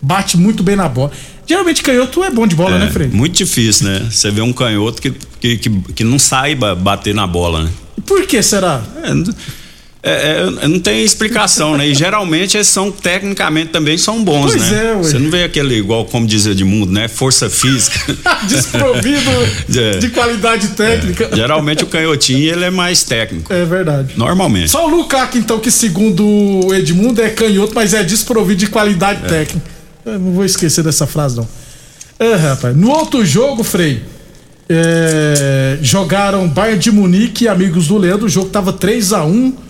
Bate 0.00 0.36
muito 0.36 0.62
bem 0.62 0.76
na 0.76 0.88
bola. 0.88 1.10
Geralmente 1.44 1.82
canhoto 1.82 2.22
é 2.22 2.30
bom 2.30 2.46
de 2.46 2.54
bola, 2.54 2.76
É, 2.76 2.78
né, 2.78 2.90
Frei? 2.90 3.08
Muito 3.08 3.36
difícil, 3.36 3.88
né? 3.88 4.06
Você 4.08 4.30
vê 4.30 4.40
um 4.42 4.52
canhoto 4.52 5.02
que, 5.02 5.10
que, 5.40 5.56
que, 5.58 5.70
que 5.92 6.04
não 6.04 6.20
saiba 6.20 6.72
bater 6.76 7.12
na 7.12 7.26
bola, 7.26 7.64
né? 7.64 7.70
Por 8.06 8.24
que 8.28 8.40
será? 8.44 8.80
É, 9.02 9.10
é, 10.08 10.46
é, 10.62 10.68
não 10.68 10.78
tem 10.78 11.02
explicação, 11.02 11.76
né? 11.76 11.88
E 11.88 11.94
geralmente 11.94 12.56
eles 12.56 12.68
são, 12.68 12.92
tecnicamente, 12.92 13.70
também 13.72 13.98
são 13.98 14.22
bons, 14.22 14.52
Pois 14.52 14.70
né? 14.70 14.84
é, 14.92 14.94
ué. 14.94 15.02
Você 15.02 15.18
não 15.18 15.30
vê 15.30 15.42
aquele, 15.42 15.74
igual 15.74 16.04
como 16.04 16.26
diz 16.26 16.46
Edmundo, 16.46 16.92
né? 16.92 17.08
Força 17.08 17.50
física. 17.50 17.98
Desprovido 18.48 19.30
É. 19.76 19.98
de 19.98 20.08
qualidade 20.10 20.68
técnica. 20.68 21.28
Geralmente 21.34 21.82
o 21.82 21.86
canhotinho, 21.88 22.38
ele 22.52 22.64
é 22.64 22.70
mais 22.70 23.02
técnico. 23.02 23.52
É 23.52 23.64
verdade. 23.64 24.14
Normalmente. 24.16 24.70
Só 24.70 24.86
o 24.86 24.88
Lukaku, 24.88 25.38
então, 25.38 25.58
que 25.58 25.70
segundo 25.70 26.24
o 26.24 26.72
Edmundo 26.72 27.20
é 27.20 27.28
canhoto, 27.30 27.72
mas 27.74 27.92
é 27.92 28.04
desprovido 28.04 28.60
de 28.60 28.68
qualidade 28.68 29.28
técnica. 29.28 29.66
Eu 30.04 30.18
não 30.20 30.32
vou 30.32 30.44
esquecer 30.44 30.84
dessa 30.84 31.06
frase, 31.06 31.36
não. 31.36 31.48
É, 32.18 32.34
rapaz. 32.36 32.76
No 32.76 32.90
outro 32.90 33.24
jogo, 33.26 33.64
Frei, 33.64 34.02
é, 34.68 35.78
jogaram 35.82 36.48
Bayern 36.48 36.78
de 36.78 36.90
Munique 36.90 37.44
e 37.44 37.48
Amigos 37.48 37.88
do 37.88 37.98
Leandro. 37.98 38.26
O 38.26 38.28
jogo 38.28 38.48
tava 38.50 38.72
3 38.72 39.12
a 39.12 39.24
1 39.24 39.65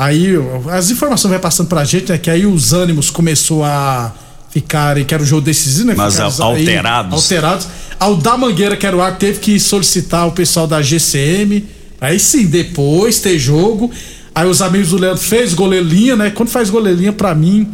Aí 0.00 0.34
as 0.70 0.90
informações 0.90 1.30
vai 1.30 1.40
passando 1.40 1.66
pra 1.66 1.82
gente, 1.84 2.12
né? 2.12 2.18
Que 2.18 2.30
aí 2.30 2.46
os 2.46 2.72
ânimos 2.72 3.10
começou 3.10 3.64
a 3.64 4.14
ficarem, 4.50 5.04
que 5.04 5.12
era 5.12 5.22
o 5.22 5.26
jogo 5.26 5.42
decisivo, 5.42 5.88
né? 5.88 5.94
Mas 5.96 6.14
Ficaram 6.14 6.32
al- 6.38 6.54
aí 6.54 6.60
alterados. 6.60 7.12
alterados. 7.22 7.68
Ao 7.98 8.14
da 8.16 8.36
Mangueira, 8.36 8.76
que 8.76 8.86
era 8.86 8.96
o 8.96 9.02
árbitro, 9.02 9.26
teve 9.26 9.40
que 9.40 9.58
solicitar 9.58 10.26
o 10.28 10.32
pessoal 10.32 10.66
da 10.68 10.80
GCM. 10.80 11.64
Aí 12.00 12.18
sim, 12.20 12.46
depois 12.46 13.18
ter 13.20 13.38
jogo. 13.40 13.90
Aí 14.34 14.46
os 14.46 14.62
amigos 14.62 14.90
do 14.90 14.98
Leandro 14.98 15.20
fez 15.20 15.52
goleirinha, 15.52 16.14
né? 16.14 16.30
Quando 16.30 16.48
faz 16.48 16.70
goleirinha, 16.70 17.12
pra 17.12 17.34
mim, 17.34 17.68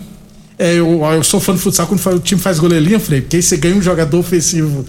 é, 0.58 0.72
eu, 0.76 1.04
eu 1.04 1.22
sou 1.22 1.38
fã 1.40 1.52
de 1.54 1.60
futsal 1.60 1.86
quando 1.86 2.00
o 2.16 2.18
time 2.20 2.40
faz 2.40 2.58
goleirinha, 2.58 2.98
Frei, 2.98 3.20
porque 3.20 3.36
aí 3.36 3.42
você 3.42 3.58
ganha 3.58 3.76
um 3.76 3.82
jogador 3.82 4.18
ofensivo, 4.18 4.86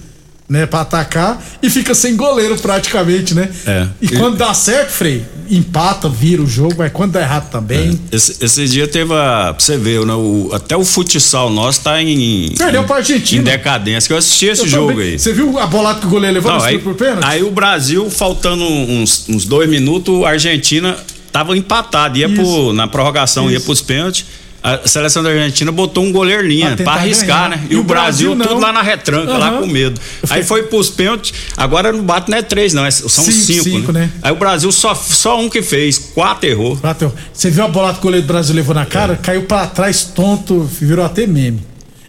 né, 0.48 0.66
pra 0.68 0.82
atacar 0.82 1.44
e 1.62 1.70
fica 1.70 1.94
sem 1.94 2.16
goleiro 2.16 2.56
praticamente, 2.60 3.34
né? 3.34 3.50
É. 3.68 3.88
E 4.02 4.08
quando 4.08 4.38
dá 4.38 4.54
certo, 4.54 4.92
Frei, 4.92 5.26
empata, 5.50 6.08
vira 6.10 6.42
o 6.42 6.48
jogo, 6.48 6.76
mas 6.78 6.92
quando 6.92 7.14
dá 7.14 7.22
errado 7.22 7.50
também. 7.50 8.00
Esse, 8.12 8.44
esse 8.44 8.68
dia 8.68 8.88
teve 8.88 9.14
a. 9.14 9.54
Pra 9.56 9.60
você 9.60 9.78
ver, 9.78 10.06
né, 10.06 10.14
o- 10.14 10.50
até 10.54 10.76
o 10.76 10.84
futsal 10.86 11.50
nosso 11.50 11.82
tá 11.82 12.02
em. 12.02 12.54
Perdeu 12.58 12.84
pra 12.84 12.98
Argentina. 12.98 13.42
Em 13.42 13.44
decadência. 13.46 14.08
Que 14.08 14.14
eu 14.14 14.18
assisti 14.18 14.46
esse 14.48 14.62
Eu 14.64 14.68
jogo 14.68 14.92
também. 14.92 15.12
aí. 15.12 15.20
Você 15.20 15.34
viu 15.34 15.58
a 15.60 15.66
bolada 15.68 16.00
que 16.00 16.06
o 16.08 16.10
goleiro 16.10 16.34
levou 16.36 16.52
Não, 16.52 16.60
no 16.60 16.64
aí, 16.66 16.80
por 16.80 16.94
pênalti? 16.96 17.24
aí 17.26 17.44
o 17.44 17.52
Brasil, 17.52 18.10
faltando 18.10 18.64
uns, 18.64 19.26
uns 19.30 19.46
dois 19.46 19.70
minutos, 19.70 20.24
a 20.24 20.30
Argentina 20.30 20.98
tava 21.32 21.56
empatado, 21.58 22.18
ia 22.18 22.28
Isso. 22.28 22.36
pro, 22.36 22.74
na 22.74 22.88
prorrogação, 22.88 23.50
ia 23.52 23.58
Isso. 23.58 23.66
pros 23.66 23.82
pênaltis. 23.82 24.26
A 24.68 24.88
seleção 24.88 25.22
da 25.22 25.30
Argentina 25.30 25.72
botou 25.72 26.04
um 26.04 26.12
goleiro 26.12 26.42
Pra 26.42 26.50
linha 26.50 26.76
pra 26.76 26.94
arriscar, 26.94 27.50
ganhar. 27.50 27.62
né? 27.62 27.68
E, 27.70 27.76
o 27.76 27.84
Brasil, 27.84 28.36
tudo 28.36 28.60
lá 28.60 28.74
na 28.74 28.82
retranca, 28.82 29.38
lá 29.38 29.50
Aham. 29.50 29.60
com 29.62 29.68
medo. 29.68 30.00
Aí 30.30 30.44
foi 30.44 30.64
pros 30.64 30.90
pênaltis, 30.90 31.34
agora 31.56 31.92
não 31.92 32.04
bate 32.04 32.32
não 32.32 32.38
é 32.38 32.42
três, 32.42 32.74
não, 32.74 32.84
é- 32.86 32.90
são 32.92 33.08
Cinco, 33.10 33.32
cinco, 33.32 33.64
cinco, 33.64 33.92
né? 33.92 34.00
né? 34.02 34.10
Aí 34.24 34.32
o 34.32 34.36
Brasil 34.36 34.72
só, 34.72 34.96
só 34.96 35.40
um 35.40 35.50
que 35.50 35.62
fez, 35.62 35.98
quatro 36.16 36.50
errou. 36.50 36.76
Bateu. 36.78 37.14
Você 37.32 37.52
viu 37.52 37.64
a 37.64 37.68
bola 37.68 37.94
que 37.94 38.00
o 38.00 38.02
goleiro 38.02 38.26
do 38.26 38.32
Brasil 38.32 38.56
levou 38.56 38.74
na 38.74 38.86
cara? 38.86 39.16
Caiu 39.18 39.44
pra 39.44 39.68
trás, 39.68 40.04
tonto, 40.04 40.64
virou 40.64 41.06
até 41.06 41.28
meme. 41.28 41.62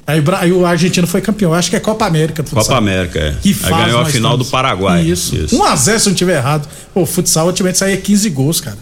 Aí, 0.06 0.20
o 0.20 0.34
aí 0.36 0.52
o 0.52 0.64
argentino 0.64 1.06
foi 1.06 1.20
campeão. 1.20 1.52
Acho 1.52 1.68
que 1.68 1.74
é 1.76 1.80
Copa 1.80 2.06
América. 2.06 2.42
futsal. 2.44 2.62
Copa 2.64 2.78
América, 2.78 3.18
é. 3.18 3.34
Que 3.42 3.54
Aí 3.64 3.70
ganhou 3.70 4.00
a 4.00 4.04
final 4.06 4.30
estamos. 4.32 4.46
do 4.46 4.50
Paraguai. 4.50 5.02
Isso. 5.02 5.34
Isso. 5.36 5.56
1x0 5.56 5.98
se 5.98 6.08
eu 6.08 6.10
não 6.10 6.16
tiver 6.16 6.36
errado. 6.36 6.68
Pô, 6.94 7.04
futsal, 7.04 7.46
ultimamente 7.48 7.76
saía 7.78 7.96
15 7.96 8.30
gols, 8.30 8.60
cara. 8.60 8.78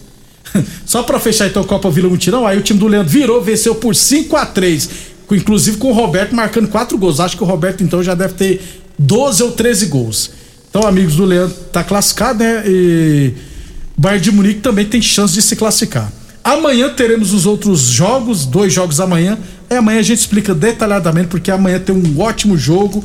Só 0.86 1.02
pra 1.02 1.18
fechar 1.18 1.46
então 1.48 1.64
Copa 1.64 1.90
Vila 1.90 2.08
Mutirão, 2.08 2.46
aí 2.46 2.58
o 2.58 2.62
time 2.62 2.78
do 2.78 2.86
Leandro 2.86 3.10
virou, 3.10 3.42
venceu 3.42 3.74
por 3.74 3.94
5 3.94 4.36
a 4.36 4.46
3 4.46 4.88
com- 5.26 5.34
Inclusive 5.34 5.76
com 5.78 5.88
o 5.90 5.92
Roberto 5.92 6.34
marcando 6.34 6.68
4 6.68 6.96
gols. 6.98 7.18
Acho 7.20 7.36
que 7.36 7.42
o 7.42 7.46
Roberto 7.46 7.82
então 7.82 8.02
já 8.02 8.14
deve 8.14 8.34
ter 8.34 8.82
12 8.98 9.42
ou 9.42 9.52
13 9.52 9.86
gols. 9.86 10.30
Então, 10.70 10.86
amigos 10.86 11.16
do 11.16 11.24
Leandro, 11.24 11.54
tá 11.72 11.82
classificado, 11.84 12.40
né? 12.42 12.62
E 12.66 13.32
Bayern 13.96 14.22
de 14.24 14.32
Munique 14.32 14.60
também 14.60 14.84
tem 14.84 15.00
chance 15.00 15.32
de 15.32 15.40
se 15.40 15.54
classificar. 15.56 16.12
Amanhã 16.42 16.90
teremos 16.90 17.32
os 17.32 17.46
outros 17.46 17.80
jogos, 17.82 18.44
dois 18.44 18.72
jogos 18.72 19.00
amanhã. 19.00 19.38
É 19.70 19.76
amanhã 19.76 20.00
a 20.00 20.02
gente 20.02 20.18
explica 20.18 20.54
detalhadamente, 20.54 21.28
porque 21.28 21.50
amanhã 21.50 21.78
tem 21.78 21.94
um 21.94 22.20
ótimo 22.20 22.56
jogo 22.58 23.02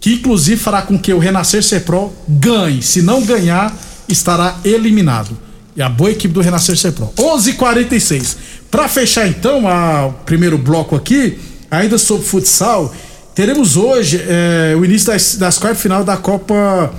que 0.00 0.14
inclusive 0.14 0.56
fará 0.60 0.82
com 0.82 0.98
que 0.98 1.12
o 1.12 1.18
Renascer 1.18 1.62
Serpro 1.62 2.12
ganhe. 2.26 2.82
Se 2.82 3.02
não 3.02 3.20
ganhar, 3.22 3.76
estará 4.08 4.58
eliminado. 4.64 5.36
E 5.76 5.80
a 5.82 5.88
boa 5.88 6.10
equipe 6.10 6.32
do 6.34 6.40
Renascer 6.40 6.76
Serpro. 6.76 7.10
11:46. 7.16 8.36
Para 8.70 8.88
fechar 8.88 9.26
então 9.28 9.66
a- 9.68 10.06
o 10.08 10.12
primeiro 10.24 10.58
bloco 10.58 10.94
aqui, 10.96 11.38
ainda 11.70 11.96
sobre 11.98 12.24
futsal, 12.26 12.94
teremos 13.34 13.76
hoje 13.76 14.20
eh, 14.26 14.74
o 14.78 14.84
início 14.84 15.06
das, 15.08 15.36
das 15.36 15.58
quartas 15.58 15.80
final 15.80 16.04
da 16.04 16.16
Copa 16.16 16.92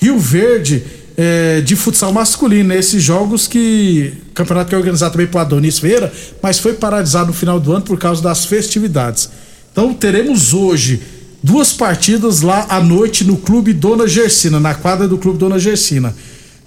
Rio 0.00 0.18
Verde 0.18 0.82
eh, 1.16 1.60
de 1.64 1.76
futsal 1.76 2.12
masculino. 2.12 2.72
Esses 2.74 3.02
jogos 3.02 3.46
que 3.46 4.12
campeonato 4.34 4.68
que 4.68 4.74
é 4.74 4.78
organizado 4.78 5.12
também 5.12 5.26
por 5.26 5.38
Adonis 5.38 5.78
Feira, 5.78 6.12
mas 6.42 6.58
foi 6.58 6.74
paralisado 6.74 7.28
no 7.28 7.32
final 7.32 7.58
do 7.60 7.72
ano 7.72 7.82
por 7.84 7.98
causa 7.98 8.20
das 8.22 8.44
festividades. 8.46 9.28
Então 9.72 9.92
teremos 9.94 10.52
hoje 10.54 11.00
duas 11.42 11.72
partidas 11.72 12.40
lá 12.40 12.66
à 12.68 12.80
noite 12.80 13.22
no 13.24 13.36
Clube 13.36 13.72
Dona 13.72 14.08
Gersina, 14.08 14.58
na 14.58 14.74
quadra 14.74 15.06
do 15.06 15.18
Clube 15.18 15.38
Dona 15.38 15.58
Gersina. 15.58 16.14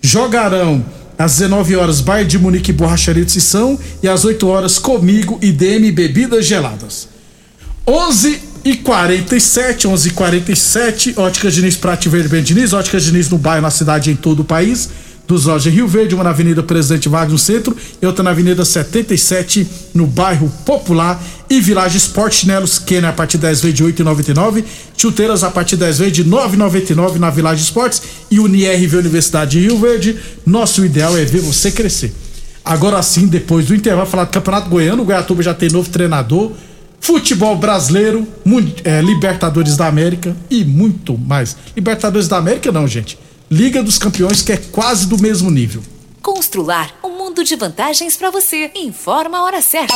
Jogarão 0.01 0.84
às 1.22 1.34
19 1.34 1.75
horas 1.75 2.01
Bayern 2.01 2.30
de 2.30 2.40
Munique 2.40 2.72
e 2.72 2.74
Borracharia 2.74 3.24
de 3.24 3.32
Sissão 3.32 3.80
e 4.01 4.08
às 4.08 4.25
8 4.25 4.48
horas 4.48 4.80
comigo 4.80 5.38
e 5.42 5.51
DM 5.51 5.92
Bebidas 5.92 6.46
Geladas. 6.46 7.08
11 7.88 8.42
e 8.63 8.75
47, 8.78 9.88
11 9.88 10.08
e 10.08 10.12
47, 10.12 11.13
Óticas 11.18 11.54
Diniz 11.54 11.75
Prate 11.75 12.10
Verde 12.10 12.28
Ben 12.28 12.44
Diniz, 12.44 12.74
Óticas 12.74 13.04
Diniz 13.04 13.30
no 13.30 13.38
bairro, 13.38 13.62
na 13.62 13.72
cidade 13.72 14.12
em 14.12 14.16
todo 14.16 14.42
o 14.42 14.46
país. 14.46 14.90
Dos 15.31 15.45
lojas 15.45 15.73
Rio 15.73 15.88
Verde, 15.88 16.13
uma 16.13 16.25
na 16.25 16.31
Avenida 16.31 16.61
Presidente 16.61 17.07
Vargas 17.07 17.31
no 17.31 17.39
centro 17.39 17.73
e 18.01 18.05
outra 18.05 18.21
na 18.21 18.31
Avenida 18.31 18.65
77 18.65 19.65
no 19.93 20.05
bairro 20.05 20.51
Popular. 20.65 21.23
E 21.50 21.61
Village 21.61 21.95
Sport 22.00 22.33
Chinelos 22.33 22.77
Kenner 22.77 23.11
a 23.11 23.13
partir 23.13 23.38
10 23.38 23.61
vezes 23.61 23.77
de 23.77 23.81
8,99. 23.81 24.61
Chuteiras 24.97 25.41
a 25.45 25.50
partir 25.50 25.77
10 25.77 26.00
vezes 26.00 26.13
de 26.13 26.25
9,99 26.25 27.15
na 27.15 27.29
Village 27.29 27.63
Sports. 27.63 28.01
E 28.29 28.41
UniRV 28.41 28.97
Universidade 28.97 29.51
de 29.51 29.61
Rio 29.61 29.79
Verde. 29.79 30.19
Nosso 30.45 30.83
ideal 30.83 31.17
é 31.17 31.23
ver 31.23 31.39
você 31.39 31.71
crescer. 31.71 32.13
Agora 32.65 33.01
sim, 33.01 33.25
depois 33.25 33.67
do 33.67 33.74
intervalo, 33.74 34.07
falar 34.07 34.25
do 34.25 34.31
Campeonato 34.31 34.70
Goiano. 34.70 35.03
O 35.03 35.05
Goiatuba 35.05 35.41
já 35.41 35.53
tem 35.53 35.70
novo 35.70 35.89
treinador. 35.89 36.51
Futebol 37.00 37.55
brasileiro, 37.55 38.27
é, 38.83 39.01
Libertadores 39.01 39.77
da 39.77 39.87
América 39.87 40.35
e 40.50 40.65
muito 40.65 41.17
mais. 41.17 41.55
Libertadores 41.74 42.27
da 42.27 42.35
América 42.35 42.70
não, 42.70 42.85
gente. 42.85 43.17
Liga 43.51 43.83
dos 43.83 43.98
Campeões, 43.98 44.42
que 44.42 44.53
é 44.53 44.55
quase 44.55 45.05
do 45.09 45.22
mesmo 45.22 45.51
nível. 45.51 45.83
Constrular 46.22 46.96
um 47.03 47.18
mundo 47.18 47.44
de 47.44 47.57
vantagens 47.57 48.16
para 48.16 48.31
você. 48.31 48.72
Informa 48.74 49.40
a 49.40 49.44
hora 49.44 49.61
certa. 49.61 49.94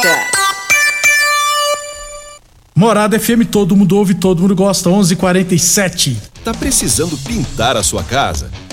Morada 2.76 3.18
FM, 3.18 3.46
todo 3.50 3.74
mundo 3.74 3.96
ouve, 3.96 4.14
todo 4.14 4.42
mundo 4.42 4.54
gosta. 4.58 4.90
11:47. 4.90 6.18
Tá 6.44 6.54
precisando 6.54 7.18
pintar 7.20 7.78
a 7.78 7.84
sua 7.84 8.04
casa? 8.04 8.52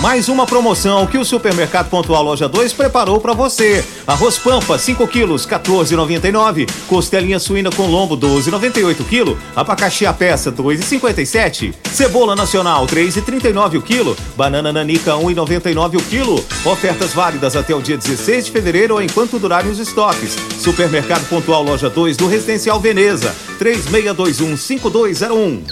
Mais 0.00 0.30
uma 0.30 0.46
promoção 0.46 1.06
que 1.06 1.18
o 1.18 1.24
Supermercado 1.24 1.90
Pontual 1.90 2.22
Loja 2.22 2.48
2 2.48 2.72
preparou 2.72 3.20
para 3.20 3.34
você. 3.34 3.84
Arroz 4.06 4.38
Pampa, 4.38 4.78
5 4.78 5.06
quilos, 5.08 5.46
14,99. 5.46 6.66
Costelinha 6.86 7.38
suína 7.38 7.70
com 7.70 7.86
lombo, 7.86 8.16
12,98 8.16 9.04
quilo. 9.06 9.38
Abacaxi 9.54 10.06
a 10.06 10.12
peça, 10.14 10.50
2,57. 10.50 11.74
Cebola 11.92 12.34
nacional, 12.34 12.86
3,39 12.86 13.78
o 13.78 13.82
quilo. 13.82 14.16
Banana 14.34 14.72
nanica, 14.72 15.12
1,99 15.12 15.96
o 15.96 16.02
quilo. 16.04 16.42
Ofertas 16.64 17.12
válidas 17.12 17.56
até 17.56 17.74
o 17.74 17.82
dia 17.82 17.98
16 17.98 18.46
de 18.46 18.50
fevereiro 18.50 18.94
ou 18.94 19.02
enquanto 19.02 19.38
durarem 19.38 19.70
os 19.70 19.78
estoques. 19.78 20.34
Supermercado 20.58 21.28
Pontual 21.28 21.62
Loja 21.62 21.90
2 21.90 22.16
do 22.16 22.26
Residencial 22.26 22.80
Veneza, 22.80 23.34
36215201. 23.60 25.64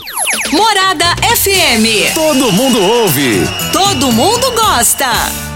Morada 0.53 1.07
FM. 1.23 2.15
Todo 2.15 2.53
mundo 2.53 2.81
ouve. 2.81 3.06
Todo 3.73 4.11
mundo 4.11 4.51
gosta. 4.51 5.56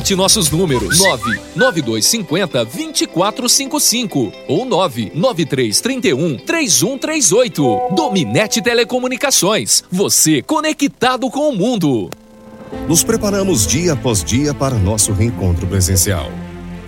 Anote 0.00 0.16
nossos 0.16 0.50
números: 0.50 0.98
99250 0.98 2.64
2455 2.64 4.32
ou 4.48 4.64
99331 4.64 6.38
3138. 6.38 7.80
Dominete 7.94 8.62
Telecomunicações. 8.62 9.84
Você 9.90 10.40
conectado 10.40 11.28
com 11.30 11.50
o 11.50 11.54
mundo. 11.54 12.08
Nos 12.88 13.04
preparamos 13.04 13.66
dia 13.66 13.92
após 13.92 14.24
dia 14.24 14.54
para 14.54 14.74
nosso 14.76 15.12
reencontro 15.12 15.66
presencial. 15.66 16.30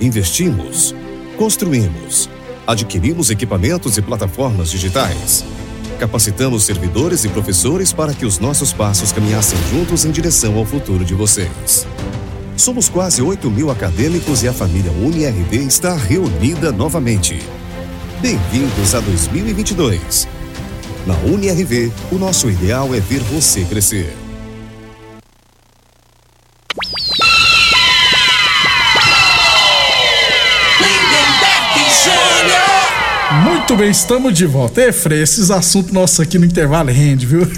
Investimos, 0.01 0.95
construímos, 1.37 2.31
adquirimos 2.67 3.31
equipamentos 3.31 3.99
e 3.99 4.03
plataformas 4.03 4.71
digitais. 4.71 5.45
Capacitamos 5.99 6.65
servidores 6.65 7.25
e 7.25 7.29
professores 7.29 7.93
para 7.93 8.15
que 8.15 8.25
os 8.25 8.39
nossos 8.39 8.73
passos 8.73 9.13
caminhassem 9.13 9.59
juntos 9.71 10.07
em 10.07 10.11
direção 10.11 10.57
ao 10.57 10.65
futuro 10.65 11.05
de 11.05 11.15
vocês. 11.15 11.87
Somos 12.57 12.89
quase 12.89 13.23
8 13.23 13.51
mil 13.51 13.71
acadêmicos 13.71 14.43
e 14.43 14.49
a 14.49 14.53
família 14.53 14.93
UniRV 14.93 15.57
está 15.57 15.97
reunida 15.97 16.71
novamente. 16.71 17.43
Bem-vindos 18.21 18.95
a 18.95 19.01
2022. 19.01 20.29
Na 21.07 21.17
UniRV, 21.19 21.91
o 22.13 22.17
nosso 22.17 22.49
ideal 22.51 22.95
é 22.95 23.01
ver 23.01 23.21
você 23.21 23.65
crescer. 23.65 24.22
Muito 33.73 33.85
bem, 33.85 33.91
estamos 33.91 34.35
de 34.35 34.45
volta. 34.45 34.83
É, 34.83 34.93
Frei, 34.93 35.23
esses 35.23 35.51
assuntos 35.51 35.93
nossos 35.93 36.21
aqui 36.21 36.39
no 36.39 36.45
intervalo 36.45 36.91
rende, 36.91 37.25
viu? 37.25 37.41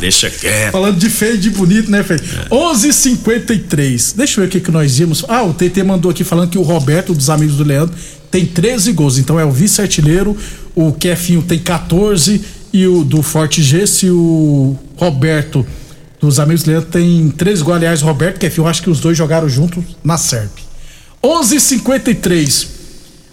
Deixa 0.00 0.30
quieto. 0.30 0.72
Falando 0.72 0.96
de 0.96 1.10
feio 1.10 1.34
e 1.34 1.38
de 1.38 1.50
bonito, 1.50 1.90
né, 1.90 2.02
Frei? 2.02 2.18
11:53. 2.50 4.14
Deixa 4.16 4.40
eu 4.40 4.42
ver 4.42 4.48
o 4.48 4.50
que, 4.50 4.60
que 4.60 4.70
nós 4.70 4.96
vimos. 4.96 5.26
Ah, 5.28 5.42
o 5.42 5.52
TT 5.52 5.82
mandou 5.82 6.10
aqui 6.10 6.24
falando 6.24 6.48
que 6.48 6.56
o 6.56 6.62
Roberto, 6.62 7.12
dos 7.12 7.28
amigos 7.28 7.56
do 7.56 7.64
Leandro, 7.64 7.94
tem 8.30 8.46
13 8.46 8.92
gols. 8.92 9.18
Então 9.18 9.38
é 9.38 9.44
o 9.44 9.52
vice-artilheiro, 9.52 10.34
o 10.74 10.90
Kefinho 10.94 11.42
tem 11.42 11.58
14 11.58 12.42
e 12.72 12.86
o 12.86 13.04
do 13.04 13.20
Forte 13.20 13.62
Gesso 13.62 14.06
e 14.06 14.10
o 14.10 14.74
Roberto, 14.96 15.66
dos 16.18 16.40
amigos 16.40 16.62
do 16.62 16.70
Leandro, 16.70 16.88
tem 16.88 17.28
13 17.28 17.62
gols. 17.62 17.76
Aliás, 17.76 18.00
o 18.00 18.06
Roberto 18.06 18.36
e 18.36 18.40
Kefinho, 18.40 18.66
acho 18.66 18.82
que 18.82 18.88
os 18.88 19.00
dois 19.00 19.18
jogaram 19.18 19.50
juntos 19.50 19.84
na 20.02 20.16
SERP. 20.16 20.60
11:53. 21.22 22.73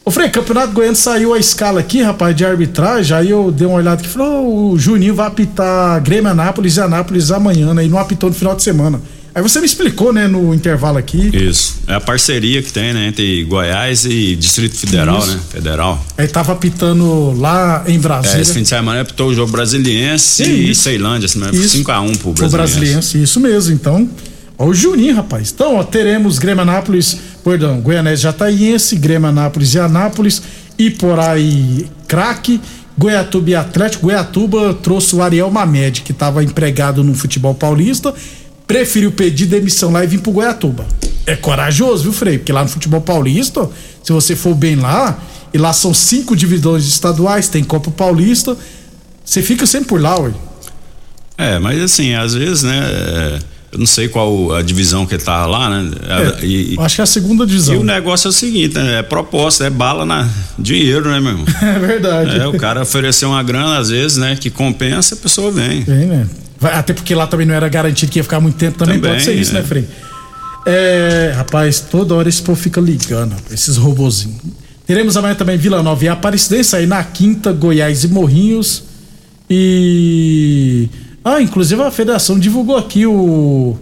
Ô 0.04 0.10
Frei, 0.10 0.30
Campeonato 0.30 0.74
Goiano 0.74 0.96
saiu 0.96 1.34
a 1.34 1.38
escala 1.40 1.80
aqui, 1.80 2.02
rapaz, 2.02 2.36
de 2.36 2.44
arbitragem. 2.44 3.16
Aí 3.16 3.30
eu 3.30 3.52
dei 3.52 3.68
uma 3.68 3.78
olhada 3.78 4.02
aqui 4.02 4.08
e 4.10 4.12
falou: 4.12 4.72
o 4.72 4.80
Juninho 4.80 5.14
vai 5.14 5.28
apitar 5.28 6.02
Grêmio 6.02 6.32
Anápolis 6.32 6.76
e 6.78 6.82
Anápolis 6.82 7.30
amanhã, 7.32 7.74
né? 7.74 7.86
E 7.86 7.88
não 7.90 8.00
apitou 8.00 8.30
no 8.30 8.36
final 8.36 8.56
de 8.56 8.64
semana. 8.64 9.00
Aí 9.34 9.42
você 9.42 9.62
me 9.62 9.66
explicou, 9.66 10.12
né, 10.12 10.28
no 10.28 10.54
intervalo 10.54 10.98
aqui. 10.98 11.30
Isso. 11.34 11.76
É 11.88 11.94
a 11.94 12.02
parceria 12.02 12.62
que 12.62 12.70
tem, 12.74 12.94
né, 12.94 13.08
entre 13.08 13.46
Goiás 13.46 14.04
e 14.04 14.36
Distrito 14.36 14.76
Federal, 14.76 15.20
Isso. 15.20 15.32
né? 15.32 15.40
Federal. 15.50 16.06
Aí 16.18 16.28
tava 16.28 16.52
apitando 16.52 17.32
lá 17.40 17.82
em 17.88 17.98
Brasília. 17.98 18.40
É, 18.40 18.42
esse 18.42 18.54
fim 18.54 18.64
de 18.64 18.68
semana 18.68 19.00
apitou 19.00 19.30
o 19.30 19.34
jogo 19.34 19.50
brasiliense 19.50 20.44
Que 20.44 20.50
e 20.50 20.72
isso? 20.72 20.82
Ceilândia, 20.82 21.28
assim, 21.28 21.40
Isso. 21.54 21.78
5x1 21.78 22.18
pro 22.18 22.30
O 22.32 22.34
brasiliense. 22.34 22.52
brasiliense, 22.78 23.22
isso 23.24 23.40
mesmo. 23.40 23.74
Então, 23.74 24.10
ó, 24.58 24.66
o 24.66 24.74
Juninho, 24.74 25.16
rapaz. 25.16 25.50
Então, 25.56 25.78
ó, 25.78 25.84
teremos 25.86 26.38
Grêmio 26.38 26.64
Anápolis, 26.64 27.18
perdão, 27.44 27.80
Goianese 27.82 28.24
Jataiense, 28.24 28.96
Grêmio 28.96 29.30
Anápolis 29.30 29.74
e 29.74 29.80
Anápolis, 29.80 30.42
Iporá 30.78 31.38
e 31.38 31.88
Craque, 32.08 32.60
Goiatuba 32.98 33.50
e 33.50 33.56
Atlético. 33.56 34.04
Goiatuba 34.04 34.74
trouxe 34.76 35.16
o 35.16 35.22
Ariel 35.22 35.50
Mamed, 35.50 36.02
que 36.02 36.12
estava 36.12 36.44
empregado 36.44 37.04
no 37.04 37.14
futebol 37.14 37.54
paulista, 37.54 38.14
preferiu 38.68 39.12
pedir 39.12 39.48
demissão 39.48 39.92
lá 39.92 40.04
e 40.04 40.08
vir 40.08 40.20
pro 40.20 40.32
Goiatuba. 40.32 40.86
É 41.26 41.36
corajoso, 41.36 42.04
viu, 42.04 42.14
Frei? 42.14 42.38
Porque 42.38 42.52
lá 42.52 42.64
no 42.64 42.70
futebol 42.70 43.02
paulista, 43.02 43.70
se 44.04 44.12
você 44.12 44.36
for 44.36 44.56
bem 44.56 44.76
lá, 44.76 45.20
e 45.54 45.58
lá 45.58 45.74
são 45.74 45.94
cinco 45.94 46.36
divisões 46.36 46.86
estaduais, 46.86 47.48
tem 47.48 47.64
Copa 47.64 47.92
Paulista, 47.92 48.58
você 49.24 49.42
fica 49.42 49.66
sempre 49.66 49.90
por 49.90 50.02
lá, 50.02 50.20
ué. 50.20 50.32
É, 51.38 51.60
mas 51.60 51.82
assim, 51.82 52.14
às 52.14 52.34
vezes, 52.34 52.64
né, 52.64 52.80
é, 52.84 53.40
eu 53.72 53.80
não 53.80 53.86
sei 53.86 54.10
qual 54.10 54.54
a 54.54 54.62
divisão 54.62 55.06
que 55.06 55.18
tá 55.18 55.46
lá, 55.46 55.70
né? 55.70 55.92
É, 56.42 56.46
e, 56.46 56.76
Acho 56.78 56.96
que 56.96 57.02
é 57.02 57.04
a 57.04 57.08
segunda 57.08 57.46
divisão. 57.46 57.76
e 57.76 57.78
o 57.78 57.84
negócio 57.84 58.28
é 58.28 58.30
o 58.30 58.34
seguinte, 58.34 58.76
né? 58.76 59.00
É 59.00 59.04
proposta, 59.04 59.66
é 59.66 59.70
bala 59.70 60.06
na 60.06 60.28
dinheiro, 60.60 61.10
né, 61.10 61.20
meu 61.20 61.32
irmão? 61.32 61.46
É 61.62 61.80
verdade. 61.80 62.38
É, 62.38 62.48
o 62.48 62.58
cara 62.58 62.82
ofereceu 62.82 63.30
uma 63.30 63.42
grana, 63.42 63.78
às 63.78 63.90
vezes, 63.90 64.18
né, 64.18 64.36
que 64.36 64.50
compensa, 64.50 65.16
a 65.16 65.18
pessoa 65.18 65.52
vem. 65.52 65.84
Vem, 65.84 66.06
né? 66.06 66.28
Até 66.62 66.94
porque 66.94 67.16
lá 67.16 67.26
também 67.26 67.48
não 67.48 67.56
era 67.56 67.70
garantido 67.70 68.12
que 68.12 68.20
ia 68.20 68.24
ficar 68.24 68.40
muito 68.40 68.56
tempo, 68.56 68.78
também, 68.78 68.96
Também, 68.96 69.12
pode 69.12 69.24
ser 69.24 69.34
isso, 69.34 69.52
é. 69.52 69.54
né, 69.56 69.64
Frei? 69.64 69.88
É, 70.66 71.34
rapaz, 71.36 71.80
toda 71.80 72.14
hora 72.14 72.30
esse 72.30 72.42
povo 72.42 72.60
fica 72.60 72.80
ligando, 72.80 73.36
esses 73.52 73.78
robozinhos. 73.78 74.42
Teremos 74.86 75.16
amanhã 75.16 75.34
também 75.34 75.58
Vila 75.58 75.82
Nova 75.82 76.04
e 76.04 76.10
Aparecidense, 76.10 76.76
aí 76.76 76.86
na 76.86 77.04
quinta, 77.04 77.54
Goiás 77.54 78.04
e 78.04 78.10
Morrinhos. 78.10 78.84
E. 79.50 80.90
Ah, 81.24 81.42
inclusive 81.42 81.82
a 81.82 81.92
federação 81.92 82.38
divulgou 82.40 82.78
aqui 82.78 83.06
o. 83.06 83.78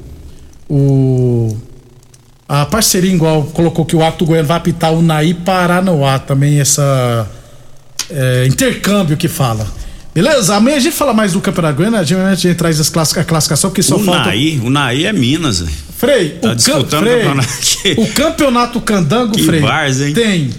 O. 0.69 1.55
A 2.47 2.65
parceria 2.65 3.13
igual 3.13 3.43
colocou 3.43 3.85
que 3.85 3.95
o 3.95 4.03
ato 4.03 4.25
goiano 4.25 4.47
vai 4.47 4.57
apitar 4.57 4.91
o 4.93 5.01
Naí 5.01 5.33
Paranoá 5.33 6.17
também, 6.19 6.59
essa. 6.59 7.27
é, 8.09 8.45
intercâmbio 8.47 9.15
que 9.17 9.27
fala. 9.27 9.67
Beleza? 10.13 10.55
Amanhã 10.55 10.77
a 10.77 10.79
gente 10.79 10.95
fala 10.95 11.13
mais 11.13 11.33
do 11.33 11.39
Campeonato 11.39 11.77
Goiano, 11.77 11.95
a 11.95 12.03
gente, 12.03 12.19
a 12.19 12.35
gente 12.35 12.55
traz 12.55 12.79
as 12.79 12.89
classica- 12.89 13.21
a 13.21 13.23
classificação, 13.23 13.69
porque 13.69 13.83
só 13.83 13.95
o 13.95 13.99
falta. 14.03 14.25
Naí, 14.25 14.59
o 14.63 14.69
Naí 14.69 15.05
é 15.05 15.13
Minas, 15.13 15.59
velho. 15.61 15.71
Frei, 15.97 16.29
Tá 16.41 16.51
o, 16.51 16.55
disputando 16.55 16.89
can... 16.89 16.97
o 16.97 17.03
Frei, 17.03 17.95
campeonato 17.95 18.01
o 18.01 18.07
campeonato 18.13 18.81
candango, 18.81 19.33
Que 19.35 19.43
Frei, 19.43 19.59
várzea, 19.61 20.07
hein? 20.07 20.13
tem, 20.13 20.49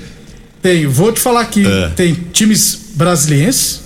tem, 0.62 0.86
vou 0.86 1.10
te 1.12 1.18
falar 1.18 1.40
aqui, 1.40 1.66
É. 1.66 1.88
tem 1.88 2.14
times 2.32 2.78
brasilienses, 2.94 3.80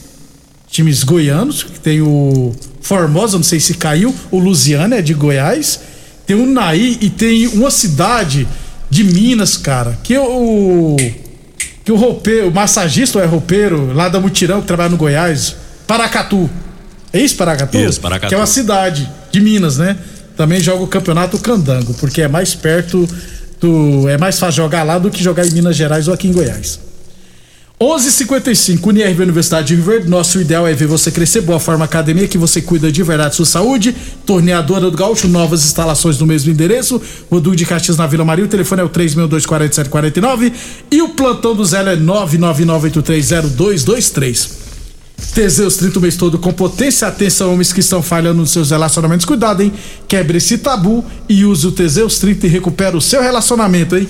times 0.70 1.02
goianos, 1.02 1.62
que 1.62 1.80
tem 1.80 2.02
o 2.02 2.54
Formosa, 2.84 3.38
não 3.38 3.42
sei 3.42 3.58
se 3.58 3.72
caiu, 3.72 4.14
o 4.30 4.38
Lusiana 4.38 4.96
é 4.96 5.02
de 5.02 5.14
Goiás, 5.14 5.80
tem 6.26 6.36
o 6.36 6.44
Naí 6.44 6.98
e 7.00 7.08
tem 7.08 7.46
uma 7.48 7.70
cidade 7.70 8.46
de 8.90 9.02
Minas, 9.02 9.56
cara, 9.56 9.98
que 10.02 10.18
o 10.18 10.94
que 11.82 11.90
o 11.90 11.96
roupeiro, 11.96 12.48
o 12.48 12.52
massagista 12.52 13.18
ou 13.18 13.24
é 13.24 13.26
roupeiro 13.26 13.90
lá 13.94 14.10
da 14.10 14.20
Mutirão 14.20 14.60
que 14.60 14.66
trabalha 14.66 14.90
no 14.90 14.98
Goiás, 14.98 15.56
Paracatu. 15.86 16.50
É 17.10 17.20
isso, 17.20 17.36
Paracatu? 17.36 17.78
Isso, 17.78 17.98
Paracatu. 18.02 18.28
Que 18.28 18.34
é 18.34 18.36
uma 18.36 18.46
cidade 18.46 19.10
de 19.32 19.40
Minas, 19.40 19.78
né? 19.78 19.96
Também 20.36 20.60
joga 20.60 20.82
o 20.82 20.86
campeonato 20.86 21.38
Candango, 21.38 21.94
porque 21.94 22.20
é 22.20 22.28
mais 22.28 22.54
perto 22.54 23.08
do. 23.58 24.06
É 24.10 24.18
mais 24.18 24.38
fácil 24.38 24.62
jogar 24.62 24.82
lá 24.82 24.98
do 24.98 25.10
que 25.10 25.22
jogar 25.22 25.46
em 25.46 25.50
Minas 25.52 25.74
Gerais 25.74 26.06
ou 26.06 26.12
aqui 26.12 26.28
em 26.28 26.32
Goiás. 26.32 26.78
11:55 27.80 28.86
Unirv 28.86 29.20
Universidade 29.20 29.68
de 29.68 29.74
Rio 29.74 29.84
Verde. 29.84 30.08
Nosso 30.08 30.40
ideal 30.40 30.66
é 30.66 30.72
ver 30.72 30.86
você 30.86 31.10
crescer. 31.10 31.40
Boa 31.40 31.58
Forma 31.58 31.84
Academia, 31.84 32.28
que 32.28 32.38
você 32.38 32.62
cuida 32.62 32.92
de 32.92 33.02
verdade 33.02 33.34
sua 33.34 33.44
saúde. 33.44 33.92
Torneadora 34.24 34.88
do 34.88 34.96
Gaúcho, 34.96 35.26
novas 35.26 35.64
instalações 35.64 36.20
no 36.20 36.26
mesmo 36.26 36.52
endereço. 36.52 37.02
Rodul 37.28 37.56
de 37.56 37.66
Caxias 37.66 37.96
na 37.96 38.06
Vila 38.06 38.24
Maria. 38.24 38.44
O 38.44 38.48
telefone 38.48 38.82
é 38.82 38.84
o 38.84 38.88
3624749 38.88 40.52
e 40.88 41.02
o 41.02 41.08
plantão 41.10 41.52
do 41.54 41.64
Zé 41.64 41.80
é 41.80 41.96
999830223. 41.96 44.62
Teseus 45.34 45.76
30 45.76 45.98
o 45.98 46.02
mês 46.02 46.16
todo 46.16 46.38
com 46.38 46.52
potência. 46.52 47.08
Atenção, 47.08 47.52
homens 47.52 47.72
que 47.72 47.80
estão 47.80 48.00
falhando 48.00 48.40
nos 48.40 48.52
seus 48.52 48.70
relacionamentos. 48.70 49.26
Cuidado, 49.26 49.64
hein? 49.64 49.72
Quebre 50.06 50.38
esse 50.38 50.58
tabu 50.58 51.04
e 51.28 51.44
use 51.44 51.66
o 51.66 51.72
Teseus 51.72 52.20
30 52.20 52.46
e 52.46 52.50
recupera 52.50 52.96
o 52.96 53.00
seu 53.00 53.20
relacionamento, 53.20 53.96
hein? 53.96 54.06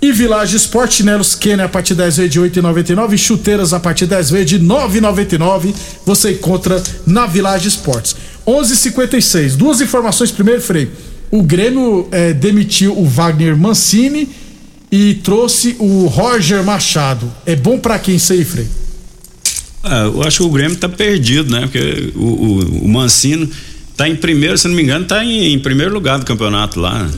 E 0.00 0.12
Village 0.12 0.56
Sport, 0.56 0.92
chinelos 0.92 1.34
Kenny 1.34 1.62
a 1.62 1.68
partir 1.68 1.94
10 1.94 2.16
vezes 2.18 2.32
de 2.32 2.40
8,99 2.40 3.14
e 3.14 3.18
chuteiras 3.18 3.72
a 3.72 3.80
partir 3.80 4.06
10 4.06 4.30
vezes 4.30 4.46
de 4.46 4.60
9,99. 4.60 5.74
Você 6.04 6.32
encontra 6.32 6.82
na 7.06 7.26
Village 7.26 7.68
Sports. 7.68 8.14
11:56. 8.46 9.56
Duas 9.56 9.80
informações 9.80 10.30
primeiro, 10.30 10.60
Frei. 10.60 10.90
O 11.30 11.42
Grêmio 11.42 12.06
eh, 12.12 12.32
demitiu 12.32 12.96
o 12.98 13.04
Wagner 13.06 13.56
Mancini 13.56 14.28
e 14.92 15.14
trouxe 15.14 15.74
o 15.78 16.06
Roger 16.06 16.62
Machado. 16.62 17.32
É 17.44 17.56
bom 17.56 17.78
pra 17.78 17.98
quem 17.98 18.16
isso 18.16 18.32
aí, 18.32 18.44
Frei? 18.44 18.68
É, 19.82 20.04
eu 20.04 20.22
acho 20.22 20.38
que 20.38 20.42
o 20.44 20.50
Grêmio 20.50 20.76
tá 20.76 20.88
perdido, 20.88 21.50
né? 21.52 21.62
Porque 21.62 22.12
o, 22.14 22.20
o, 22.20 22.84
o 22.84 22.88
Mancino 22.88 23.48
tá 23.96 24.08
em 24.08 24.16
primeiro, 24.16 24.56
se 24.56 24.68
não 24.68 24.74
me 24.74 24.82
engano, 24.82 25.04
tá 25.04 25.24
em, 25.24 25.52
em 25.52 25.58
primeiro 25.58 25.92
lugar 25.92 26.18
do 26.18 26.24
campeonato 26.24 26.78
lá. 26.78 27.10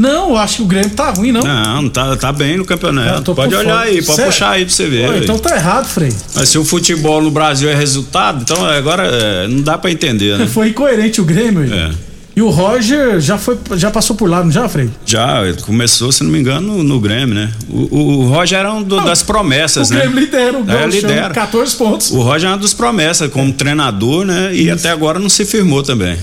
Não, 0.00 0.30
eu 0.30 0.36
acho 0.38 0.56
que 0.56 0.62
o 0.62 0.64
Grêmio 0.64 0.90
tá 0.90 1.10
ruim, 1.10 1.30
não. 1.30 1.42
Não, 1.42 1.88
tá, 1.90 2.16
tá 2.16 2.32
bem 2.32 2.56
no 2.56 2.64
campeonato. 2.64 3.34
Pode 3.34 3.54
olhar 3.54 3.74
fora. 3.74 3.80
aí, 3.86 3.96
pode 4.02 4.16
Sério? 4.16 4.32
puxar 4.32 4.50
aí 4.52 4.64
pra 4.64 4.72
você 4.74 4.86
ver. 4.86 5.06
Pô, 5.10 5.14
então 5.18 5.38
tá 5.38 5.54
errado, 5.54 5.86
Frei. 5.86 6.10
Mas 6.34 6.48
se 6.48 6.56
o 6.56 6.64
futebol 6.64 7.20
no 7.20 7.30
Brasil 7.30 7.68
é 7.68 7.74
resultado, 7.74 8.40
então 8.42 8.64
agora 8.64 9.02
é, 9.06 9.46
não 9.48 9.60
dá 9.60 9.76
pra 9.76 9.90
entender, 9.90 10.38
né? 10.38 10.46
Foi 10.52 10.68
incoerente 10.70 11.20
o 11.20 11.24
Grêmio. 11.24 11.70
É. 11.72 11.90
E 12.34 12.40
o 12.40 12.48
Roger 12.48 13.20
já 13.20 13.36
foi, 13.36 13.58
já 13.76 13.90
passou 13.90 14.14
por 14.16 14.30
lá, 14.30 14.42
não 14.42 14.50
já, 14.50 14.66
Frei? 14.68 14.88
Já, 15.04 15.40
começou, 15.66 16.10
se 16.12 16.22
não 16.24 16.30
me 16.30 16.38
engano, 16.38 16.76
no, 16.78 16.82
no 16.82 17.00
Grêmio, 17.00 17.34
né? 17.34 17.52
O, 17.68 17.76
o, 17.94 18.18
o 18.20 18.28
Roger 18.28 18.60
era 18.60 18.72
um 18.72 18.82
do- 18.82 19.00
das 19.04 19.20
promessas, 19.22 19.90
o 19.90 19.94
né? 19.94 20.00
Grêmio 20.00 20.20
lidera 20.20 20.56
o 20.56 20.60
É, 20.62 20.64
Gauchão, 20.64 20.88
lidera. 20.88 21.34
14 21.34 21.76
pontos. 21.76 22.10
O 22.12 22.22
Roger 22.22 22.48
é 22.48 22.52
uma 22.52 22.56
dos 22.58 22.72
promessas 22.72 23.30
como 23.30 23.52
treinador, 23.52 24.24
né? 24.24 24.54
E 24.54 24.70
até 24.70 24.88
agora 24.90 25.18
não 25.18 25.28
se 25.28 25.44
firmou 25.44 25.82
também. 25.82 26.16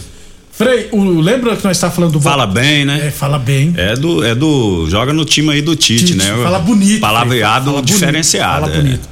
Frei, 0.57 0.89
o, 0.91 1.19
lembra 1.21 1.55
que 1.55 1.63
nós 1.63 1.77
estávamos 1.77 1.95
falando 1.97 2.13
do 2.13 2.19
Fala 2.21 2.47
bem, 2.47 2.83
né? 2.83 3.07
É, 3.07 3.11
fala 3.11 3.37
bem. 3.37 3.73
É 3.77 3.95
do, 3.95 4.23
é 4.25 4.33
do. 4.33 4.89
Joga 4.89 5.13
no 5.13 5.23
time 5.23 5.51
aí 5.51 5.61
do 5.61 5.75
Tite, 5.75 6.05
Tite, 6.07 6.17
né? 6.17 6.33
fala 6.41 6.57
bonito, 6.57 6.99
Palavreado 6.99 7.65
fala 7.65 7.77
bonito, 7.77 7.93
diferenciado. 7.93 8.61
fala 8.65 8.73
é. 8.73 8.81
bonito. 8.81 9.07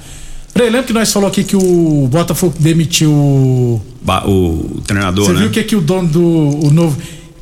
Frei, 0.52 0.70
lembra 0.72 0.84
que 0.88 0.94
nós 0.94 1.14
falou 1.14 1.30
aqui 1.30 1.44
que 1.44 1.56
o 1.56 2.08
Botafogo 2.10 2.56
demitiu 2.60 3.12
o. 3.12 3.82
Ba- 4.02 4.24
O, 4.28 4.82
treinador, 4.88 5.26
Você 5.26 5.34
né? 5.34 5.40
viu 5.40 5.48
o 5.50 5.52
que, 5.52 5.64
que 5.64 5.76
o 5.76 5.82
dono 5.82 6.08
do 6.08 6.66
o 6.66 6.72
novo. 6.72 6.98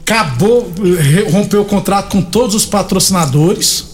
Acabou, 0.06 0.70
eh, 0.84 1.30
rompeu 1.32 1.62
o 1.62 1.66
contrato 1.66 2.10
com 2.10 2.22
todos 2.22 2.56
os 2.56 2.66
patrocinadores. 2.66 3.93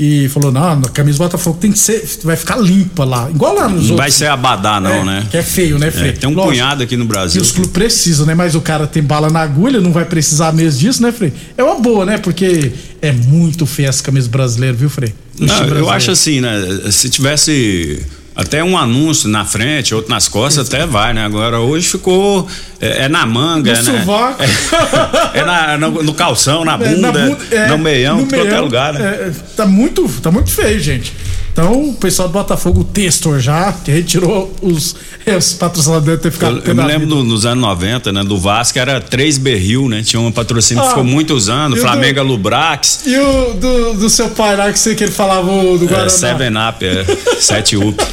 E 0.00 0.28
falou: 0.28 0.52
não, 0.52 0.62
a 0.84 0.88
camisa 0.90 1.18
do 1.18 1.24
Botafogo 1.24 1.58
tem 1.60 1.72
que 1.72 1.78
ser. 1.78 2.08
Vai 2.22 2.36
ficar 2.36 2.56
limpa 2.56 3.04
lá. 3.04 3.28
Igual 3.28 3.54
lá 3.56 3.62
nos 3.64 3.70
Não 3.72 3.80
outros. 3.80 3.96
vai 3.96 4.10
ser 4.12 4.26
abadá, 4.28 4.78
não, 4.80 4.90
É, 4.92 5.04
né? 5.04 5.26
que 5.28 5.36
é 5.36 5.42
feio, 5.42 5.76
né, 5.76 5.90
Frei? 5.90 6.10
É, 6.10 6.12
tem 6.12 6.28
um 6.30 6.34
Lógico. 6.34 6.52
punhado 6.52 6.82
aqui 6.84 6.96
no 6.96 7.04
Que 7.04 7.08
Brasil. 7.08 7.42
os 7.42 7.50
clubes 7.50 7.72
precisam, 7.72 8.24
né? 8.24 8.32
Mas 8.32 8.54
o 8.54 8.60
cara 8.60 8.86
tem 8.86 9.02
bala 9.02 9.28
na 9.28 9.40
agulha, 9.40 9.80
não 9.80 9.90
vai 9.90 10.04
precisar 10.04 10.52
mesmo 10.52 10.78
disso, 10.78 11.02
né, 11.02 11.10
Frei? 11.10 11.32
É 11.56 11.64
uma 11.64 11.80
boa, 11.80 12.04
né? 12.06 12.16
Porque 12.16 12.70
é 13.02 13.10
muito 13.10 13.66
feia 13.66 13.88
essa 13.88 14.02
camisa 14.02 14.28
brasileira, 14.28 14.76
viu, 14.76 14.88
Frei? 14.88 15.12
Não, 15.36 15.64
eu 15.66 15.90
acho 15.90 16.12
assim, 16.12 16.40
né? 16.40 16.52
Se 16.92 17.10
tivesse 17.10 18.00
até 18.40 18.62
um 18.62 18.78
anúncio 18.78 19.28
na 19.28 19.44
frente, 19.44 19.92
outro 19.92 20.08
nas 20.10 20.28
costas, 20.28 20.68
até 20.68 20.86
vai, 20.86 21.12
né? 21.12 21.24
Agora 21.24 21.58
hoje 21.58 21.88
ficou. 21.88 22.46
É, 22.80 23.06
é 23.06 23.08
na 23.08 23.26
manga, 23.26 23.74
No 23.82 23.92
né? 23.92 23.98
sovaco. 24.00 24.42
É, 25.34 25.44
na- 25.44 25.76
no, 25.76 26.02
no 26.04 26.14
calção, 26.14 26.64
na 26.64 26.74
É, 26.74 26.76
bunda, 26.78 27.12
na 27.12 27.12
bunda, 27.26 27.44
é, 27.50 27.66
no 27.66 27.78
meião, 27.78 28.16
no 28.18 28.22
em 28.22 28.26
qualquer 28.28 28.44
meião, 28.44 28.64
lugar, 28.64 28.92
né? 28.94 29.00
é, 29.00 29.32
tá 29.56 29.66
muito, 29.66 30.08
tá 30.22 30.30
muito 30.30 30.50
feio, 30.50 30.78
gente. 30.78 31.12
Então, 31.58 31.88
o 31.88 31.94
pessoal 31.94 32.28
do 32.28 32.32
Botafogo, 32.34 32.82
o 32.82 32.84
Testor 32.84 33.40
já, 33.40 33.72
que 33.72 33.90
retirou 33.90 34.54
os, 34.62 34.94
é, 35.26 35.36
os 35.36 35.54
patrocinadores 35.54 36.22
ter 36.22 36.30
ficado 36.30 36.58
Eu, 36.58 36.62
eu 36.66 36.72
me 36.76 36.84
lembro 36.84 37.08
do- 37.08 37.24
nos 37.24 37.44
anos 37.44 37.60
90, 37.60 38.12
né? 38.12 38.22
Do 38.22 38.38
Vasco 38.38 38.78
era 38.78 39.00
três 39.00 39.38
berril, 39.38 39.88
né? 39.88 40.00
Tinha 40.04 40.20
um 40.20 40.30
patrocínio 40.30 40.80
que 40.80 40.86
Ah, 40.86 40.90
ficou 40.90 41.02
muitos 41.02 41.48
anos, 41.48 41.80
Flamengo 41.80 42.20
do- 42.20 42.26
Lubrax, 42.28 43.00
E 43.06 43.16
o 43.18 43.54
do, 43.54 43.94
do 43.94 44.08
seu 44.08 44.28
pai 44.28 44.56
lá, 44.56 44.72
que, 44.72 44.78
você, 44.78 44.94
que 44.94 45.02
ele 45.02 45.10
falava 45.10 45.50
do 45.50 45.84
é, 45.84 45.88
Guaraná. 45.88 46.08
Seven 46.08 46.52
Up, 46.68 46.84
é, 46.86 47.04
Sete 47.40 47.76
Up. 47.76 47.96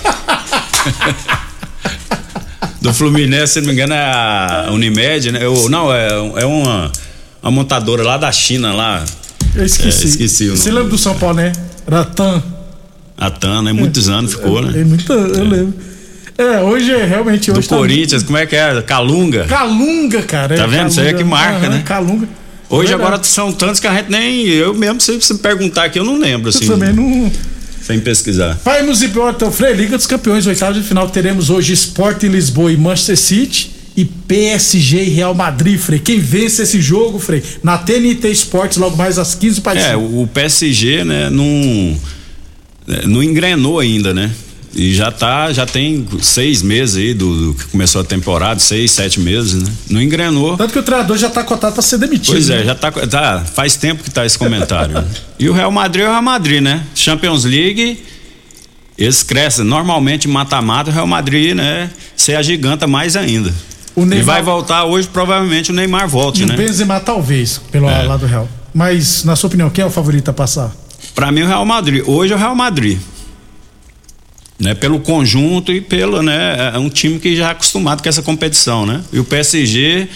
do 2.81 2.91
Fluminense, 2.95 3.53
se 3.53 3.59
não 3.61 3.67
me 3.67 3.73
engano, 3.73 3.93
é 3.93 4.11
a 4.11 4.69
Unimed, 4.71 5.33
né? 5.33 5.45
Eu, 5.45 5.69
não, 5.69 5.93
é, 5.93 6.07
é 6.37 6.45
uma, 6.47 6.91
uma 7.43 7.51
montadora 7.51 8.01
lá 8.01 8.17
da 8.17 8.31
China, 8.31 8.73
lá. 8.73 9.05
Eu 9.53 9.63
esqueci. 9.63 10.05
É, 10.05 10.09
esqueci 10.09 10.49
Você 10.49 10.71
lembra 10.71 10.89
do 10.89 10.97
São 10.97 11.13
Paulo, 11.13 11.35
né? 11.35 11.51
Ratan. 11.87 12.41
A 13.17 13.29
TAN, 13.29 13.61
né? 13.63 13.73
Muitos 13.73 14.09
anos 14.09 14.33
ficou, 14.33 14.61
né? 14.61 14.81
É 14.81 14.83
muito, 14.83 15.11
eu 15.11 15.43
lembro. 15.43 15.73
É, 16.37 16.59
hoje 16.61 16.91
é 16.91 17.05
realmente 17.05 17.51
Do 17.51 17.59
hoje 17.59 17.67
tá- 17.69 17.77
Corinthians, 17.77 18.23
como 18.23 18.37
é 18.37 18.45
que 18.45 18.55
é? 18.55 18.81
Calunga. 18.81 19.45
Calunga, 19.45 20.21
cara. 20.23 20.55
Tá 20.55 20.63
é, 20.63 20.67
vendo? 20.67 20.89
Isso 20.89 20.99
aí 20.99 21.07
é 21.07 21.13
que 21.13 21.19
Calunga. 21.19 21.35
marca, 21.35 21.65
Aham, 21.67 21.69
né? 21.75 21.83
Calunga. 21.85 22.27
Hoje 22.69 22.89
Verdade. 22.89 23.07
agora 23.07 23.23
são 23.23 23.53
tantos 23.53 23.79
que 23.79 23.87
a 23.87 23.93
gente 23.93 24.11
nem. 24.11 24.45
Eu 24.47 24.73
mesmo, 24.73 24.99
se 24.99 25.13
você 25.13 25.33
me 25.33 25.39
perguntar 25.39 25.85
aqui, 25.85 25.99
eu 25.99 26.03
não 26.03 26.17
lembro, 26.17 26.49
assim. 26.49 26.65
Eu 26.65 26.71
também 26.71 26.91
não. 26.93 27.31
Sem 27.81 27.99
pesquisar. 27.99 28.57
E 28.65 29.29
então, 29.29 29.51
Frei, 29.51 29.73
Liga 29.73 29.95
dos 29.95 30.07
Campeões, 30.07 30.47
oitavas 30.47 30.75
de 30.75 30.81
final, 30.81 31.07
teremos 31.07 31.51
hoje 31.51 31.71
Sport 31.73 32.23
em 32.23 32.29
Lisboa 32.29 32.71
e 32.71 32.77
Manchester 32.77 33.15
City 33.15 33.71
e 33.95 34.03
PSG 34.03 35.03
e 35.03 35.09
Real 35.09 35.35
Madrid, 35.35 35.79
Frei. 35.79 35.99
Quem 35.99 36.19
vence 36.19 36.63
esse 36.63 36.81
jogo, 36.81 37.19
Frei? 37.19 37.43
Na 37.63 37.77
TNT 37.77 38.27
Esportes, 38.29 38.77
logo 38.79 38.97
mais 38.97 39.19
às 39.19 39.35
15 39.35 39.61
para 39.61 39.79
É, 39.79 39.95
o 39.95 40.27
PSG, 40.33 41.03
né, 41.03 41.29
não, 41.29 41.45
é, 41.45 41.95
não 43.07 43.21
engrenou 43.23 43.79
ainda, 43.79 44.13
né? 44.13 44.31
E 44.77 44.93
já 44.93 45.09
tá, 45.09 45.53
já 45.53 45.65
tem 45.65 46.05
seis 46.21 46.61
meses 46.61 46.97
aí 46.97 47.13
do, 47.13 47.53
do 47.53 47.53
que 47.53 47.63
começou 47.67 48.01
a 48.01 48.03
temporada, 48.03 48.59
seis, 48.59 48.91
sete 48.91 49.21
meses, 49.21 49.63
né? 49.63 49.71
Não 49.89 50.01
engrenou. 50.01 50.57
Tanto 50.57 50.73
que 50.73 50.79
o 50.79 50.83
treinador 50.83 51.17
já 51.17 51.29
tá 51.29 51.43
cotado 51.45 51.73
para 51.73 51.81
ser 51.81 51.97
demitido. 51.97 52.33
Pois 52.33 52.49
é, 52.49 52.57
né? 52.57 52.65
já 52.65 52.75
tá, 52.75 52.91
tá. 52.91 53.45
Faz 53.53 53.77
tempo 53.77 54.03
que 54.03 54.11
tá 54.11 54.25
esse 54.25 54.37
comentário. 54.37 54.95
né? 54.95 55.05
E 55.39 55.47
o 55.49 55.53
Real 55.53 55.71
Madrid 55.71 56.03
é 56.03 56.07
o 56.07 56.11
Real 56.11 56.21
Madrid, 56.21 56.61
né? 56.61 56.83
Champions 56.93 57.45
League, 57.45 58.03
eles 58.97 59.23
crescem. 59.23 59.63
Normalmente, 59.63 60.27
mata-mata, 60.27 60.89
o 60.89 60.93
Real 60.93 61.07
Madrid, 61.07 61.55
né? 61.55 61.89
Se 62.15 62.35
agiganta 62.35 62.85
mais 62.85 63.15
ainda. 63.15 63.53
O 63.95 64.01
E 64.03 64.05
Neymar- 64.05 64.25
vai 64.25 64.41
voltar 64.43 64.83
hoje, 64.83 65.07
provavelmente 65.07 65.71
o 65.71 65.73
Neymar 65.73 66.09
volte, 66.09 66.43
E 66.43 66.45
né? 66.45 66.53
o 66.53 66.57
Benzema 66.57 66.99
talvez, 66.99 67.61
pelo 67.71 67.89
É. 67.89 68.03
lado 68.03 68.25
Real. 68.25 68.49
Mas, 68.73 69.23
na 69.23 69.37
sua 69.37 69.47
opinião, 69.47 69.69
quem 69.69 69.83
é 69.83 69.85
o 69.87 69.89
favorito 69.89 70.27
a 70.29 70.33
passar? 70.33 70.75
Pra 71.15 71.31
mim 71.31 71.41
o 71.43 71.47
Real 71.47 71.65
Madrid. 71.65 72.03
Hoje 72.05 72.33
é 72.33 72.35
o 72.35 72.39
Real 72.39 72.55
Madrid. 72.55 72.99
Né, 74.59 74.73
pelo 74.73 74.99
conjunto 74.99 75.71
e 75.71 75.81
pelo, 75.81 76.21
né, 76.21 76.71
é 76.73 76.79
um 76.79 76.89
time 76.89 77.19
que 77.19 77.35
já 77.35 77.49
é 77.49 77.51
acostumado 77.51 78.01
com 78.01 78.07
essa 78.07 78.21
competição, 78.21 78.85
né? 78.85 79.03
E 79.11 79.19
o 79.19 79.25
PSG 79.25 80.07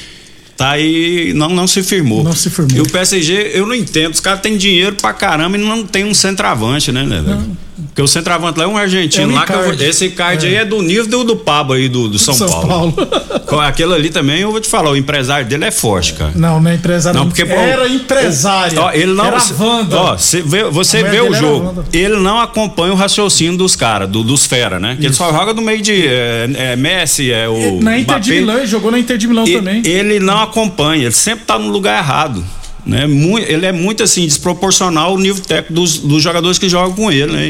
tá 0.55 0.71
aí, 0.71 1.33
não, 1.33 1.49
não 1.49 1.67
se 1.67 1.83
firmou. 1.83 2.23
Não 2.23 2.33
se 2.33 2.49
firmou. 2.49 2.77
E 2.77 2.79
o 2.79 2.89
PSG, 2.89 3.51
eu 3.53 3.65
não 3.65 3.75
entendo, 3.75 4.13
os 4.13 4.21
caras 4.21 4.39
têm 4.39 4.55
dinheiro 4.55 4.95
pra 4.95 5.11
caramba 5.11 5.57
e 5.57 5.59
não 5.59 5.85
tem 5.85 6.05
um 6.05 6.13
centroavante, 6.13 6.89
né, 6.89 7.03
né, 7.03 7.21
velho? 7.21 7.57
Porque 7.87 8.01
o 8.01 8.07
centroavante 8.07 8.57
lá 8.59 8.65
é 8.65 8.67
um 8.67 8.77
argentino 8.77 9.31
É 9.31 9.35
lá, 9.35 9.45
esse 9.79 10.09
card 10.09 10.45
É. 10.45 10.49
aí 10.49 10.55
é 10.57 10.65
do 10.65 10.81
nível 10.81 11.23
do, 11.23 11.35
Pablo 11.35 11.73
aí 11.75 11.87
do, 11.89 12.07
do 12.07 12.19
São, 12.19 12.33
São 12.33 12.47
Paulo. 12.49 12.93
Paulo. 12.93 13.07
Com 13.47 13.59
Aquele 13.59 13.93
ali 13.93 14.09
também, 14.09 14.41
eu 14.41 14.51
vou 14.51 14.59
te 14.61 14.67
falar, 14.69 14.91
o 14.91 14.95
empresário 14.95 15.45
dele 15.47 15.65
é 15.65 15.71
forte, 15.71 16.13
cara. 16.13 16.31
Não, 16.35 16.59
não 16.61 16.69
é 16.71 16.75
empresário. 16.75 17.19
Não, 17.19 17.27
porque 17.27 17.45
pô, 17.45 17.53
era 17.53 17.87
empresário. 17.87 18.79
Ó, 18.79 18.91
ele 18.91 19.13
não, 19.13 19.25
Era 19.25 19.37
Wanda. 19.59 19.97
Ó, 19.97 20.17
você 20.17 20.41
vê, 20.41 20.63
você 20.65 21.03
vê 21.03 21.21
o 21.21 21.33
jogo. 21.33 21.83
Ele 21.91 22.17
não 22.17 22.39
acompanha 22.39 22.93
o 22.93 22.95
raciocínio 22.95 23.57
dos 23.57 23.75
caras, 23.75 24.09
do, 24.09 24.23
dos 24.23 24.45
fera, 24.45 24.79
né? 24.79 24.97
Que 24.99 25.07
ele 25.07 25.13
só 25.13 25.31
joga 25.31 25.53
no 25.53 25.61
meio 25.61 25.81
de 25.81 26.07
é, 26.07 26.49
é, 26.55 26.75
Messi, 26.75 27.31
é 27.31 27.47
o 27.49 27.79
Na 27.81 27.97
Inter 27.97 28.19
de 28.19 28.29
Mbappé. 28.31 28.39
Milão, 28.41 28.57
ele 28.57 28.67
jogou 28.67 28.91
na 28.91 28.99
Inter 28.99 29.17
de 29.17 29.27
Milão 29.27 29.47
E- 29.47 29.53
também. 29.55 29.81
Ele 29.85 30.19
não 30.19 30.41
acompanha, 30.41 31.03
ele 31.05 31.11
sempre 31.11 31.45
tá 31.45 31.57
no 31.57 31.69
lugar 31.69 31.97
errado. 31.97 32.43
Né? 32.85 33.03
Ele 33.47 33.65
é 33.65 33.71
muito 33.71 34.01
assim, 34.03 34.25
desproporcional 34.25 35.11
ao 35.11 35.17
nível 35.17 35.43
técnico 35.43 35.73
dos, 35.73 35.97
dos 35.99 36.23
jogadores 36.23 36.57
que 36.57 36.67
jogam 36.69 36.93
com 36.95 37.11
ele. 37.11 37.31
Né? 37.31 37.49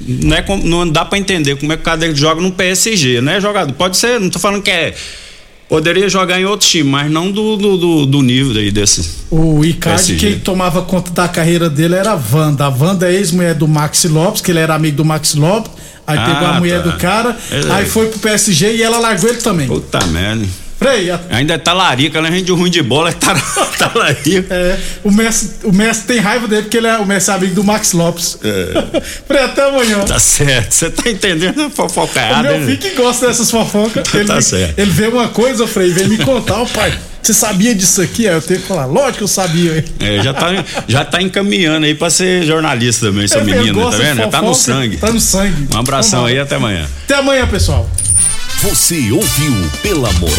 Não, 0.00 0.36
é 0.36 0.42
com- 0.42 0.56
não 0.58 0.88
dá 0.88 1.04
pra 1.04 1.18
entender 1.18 1.56
como 1.56 1.72
é 1.72 1.76
que 1.76 1.82
o 1.82 1.84
cara 1.84 1.96
dele 1.96 2.14
joga 2.14 2.40
no 2.40 2.52
PSG, 2.52 3.20
né? 3.20 3.40
Jogador. 3.40 3.72
Pode 3.74 3.96
ser, 3.96 4.20
não 4.20 4.30
tô 4.30 4.38
falando 4.38 4.62
que 4.62 4.70
é. 4.70 4.94
Poderia 5.68 6.08
jogar 6.08 6.40
em 6.40 6.44
outro 6.44 6.68
time, 6.68 6.88
mas 6.88 7.10
não 7.10 7.28
do, 7.32 7.56
do, 7.56 7.76
do- 7.76 8.06
do 8.06 8.22
nível 8.22 8.56
aí 8.60 8.70
desse. 8.70 9.04
O 9.28 9.64
Icardi, 9.64 10.14
quem 10.14 10.38
tomava 10.38 10.80
conta 10.82 11.10
da 11.10 11.26
carreira 11.26 11.68
dele 11.68 11.96
era 11.96 12.12
a 12.12 12.14
Wanda. 12.32 12.66
A 12.66 12.68
Wanda 12.68 13.10
é 13.10 13.14
ex-mulher 13.16 13.54
do 13.56 13.66
Maxi 13.66 14.06
Lopes, 14.06 14.40
que 14.40 14.52
ele 14.52 14.60
era 14.60 14.76
amigo 14.76 14.96
do 14.98 15.04
Maxi 15.04 15.36
Lopes. 15.36 15.72
Aí 16.06 16.16
Ah, 16.16 16.24
pegou 16.24 16.46
a 16.48 16.52
mulher 16.60 16.84
tá. 16.84 16.90
do 16.90 16.98
cara, 16.98 17.36
É. 17.50 17.72
aí 17.72 17.84
foi 17.86 18.06
pro 18.06 18.20
PSG 18.20 18.76
e 18.76 18.82
ela 18.82 18.98
largou 19.00 19.28
ele 19.28 19.40
também. 19.40 19.66
Puta 19.66 19.98
merda. 20.06 20.46
A- 20.90 21.20
Ainda 21.36 21.54
é 21.54 21.58
talarica, 21.58 22.20
né? 22.22 22.30
Gente 22.30 22.44
de 22.46 22.52
ruim 22.52 22.70
de 22.70 22.82
bola 22.82 23.08
é 23.10 23.12
tar- 23.12 23.36
talarica. 23.78 24.46
é, 24.54 24.78
o 25.04 25.10
Messi, 25.10 25.50
o 25.64 25.72
Messi 25.72 26.02
tem 26.04 26.18
raiva 26.18 26.46
dele 26.46 26.62
porque 26.62 26.76
ele 26.76 26.86
é 26.86 26.96
o 26.98 27.06
Messi 27.06 27.30
é 27.30 27.34
amigo 27.34 27.54
do 27.54 27.64
Max 27.64 27.92
Lopes. 27.92 28.38
Frei, 29.26 29.42
até 29.42 29.68
amanhã. 29.68 30.00
Tá 30.00 30.18
certo. 30.18 30.72
Você 30.72 30.90
tá 30.90 31.10
entendendo 31.10 31.60
a 31.62 31.66
O 31.66 31.70
fofocaiada, 31.70 32.42
meu 32.50 32.60
né? 32.60 32.66
filho 32.66 32.78
que 32.78 32.90
gosta 32.90 33.26
dessas 33.26 33.50
fofocas. 33.50 34.02
Ele, 34.14 34.24
Tá 34.24 34.40
certo. 34.40 34.78
ele 34.78 34.90
vê 34.90 35.08
uma 35.08 35.28
coisa, 35.28 35.66
Frei, 35.66 35.90
vem 35.90 36.08
me 36.08 36.18
contar, 36.18 36.60
ó 36.62 36.66
pai. 36.66 36.96
Você 37.22 37.34
sabia 37.34 37.74
disso 37.74 38.00
aqui? 38.02 38.28
Aí 38.28 38.34
eu 38.34 38.40
tenho 38.40 38.60
que 38.60 38.68
falar, 38.68 38.86
lógico 38.86 39.18
que 39.18 39.22
eu 39.24 39.28
sabia. 39.28 39.78
hein? 39.78 39.84
É, 39.98 40.22
já 40.22 40.32
tá, 40.32 40.64
já 40.86 41.04
tá 41.04 41.20
encaminhando 41.20 41.84
aí 41.84 41.92
pra 41.92 42.08
ser 42.08 42.44
jornalista 42.44 43.06
também, 43.06 43.24
essa 43.24 43.38
É, 43.38 43.42
menina, 43.44 43.90
tá 43.90 43.96
vendo? 43.96 44.16
Já 44.18 44.28
tá 44.28 44.40
no 44.42 44.54
fofoca, 44.54 44.54
sangue. 44.72 44.96
Tá 44.98 45.10
no 45.12 45.20
sangue. 45.20 45.68
Um 45.74 45.78
abração 45.78 46.20
Vambora. 46.20 46.34
aí, 46.34 46.38
até 46.40 46.54
amanhã. 46.54 46.86
Até 47.04 47.14
amanhã, 47.16 47.44
pessoal. 47.48 47.90
Você 48.62 49.10
ouviu 49.10 49.52
pela 49.82 50.10
moral. 50.14 50.34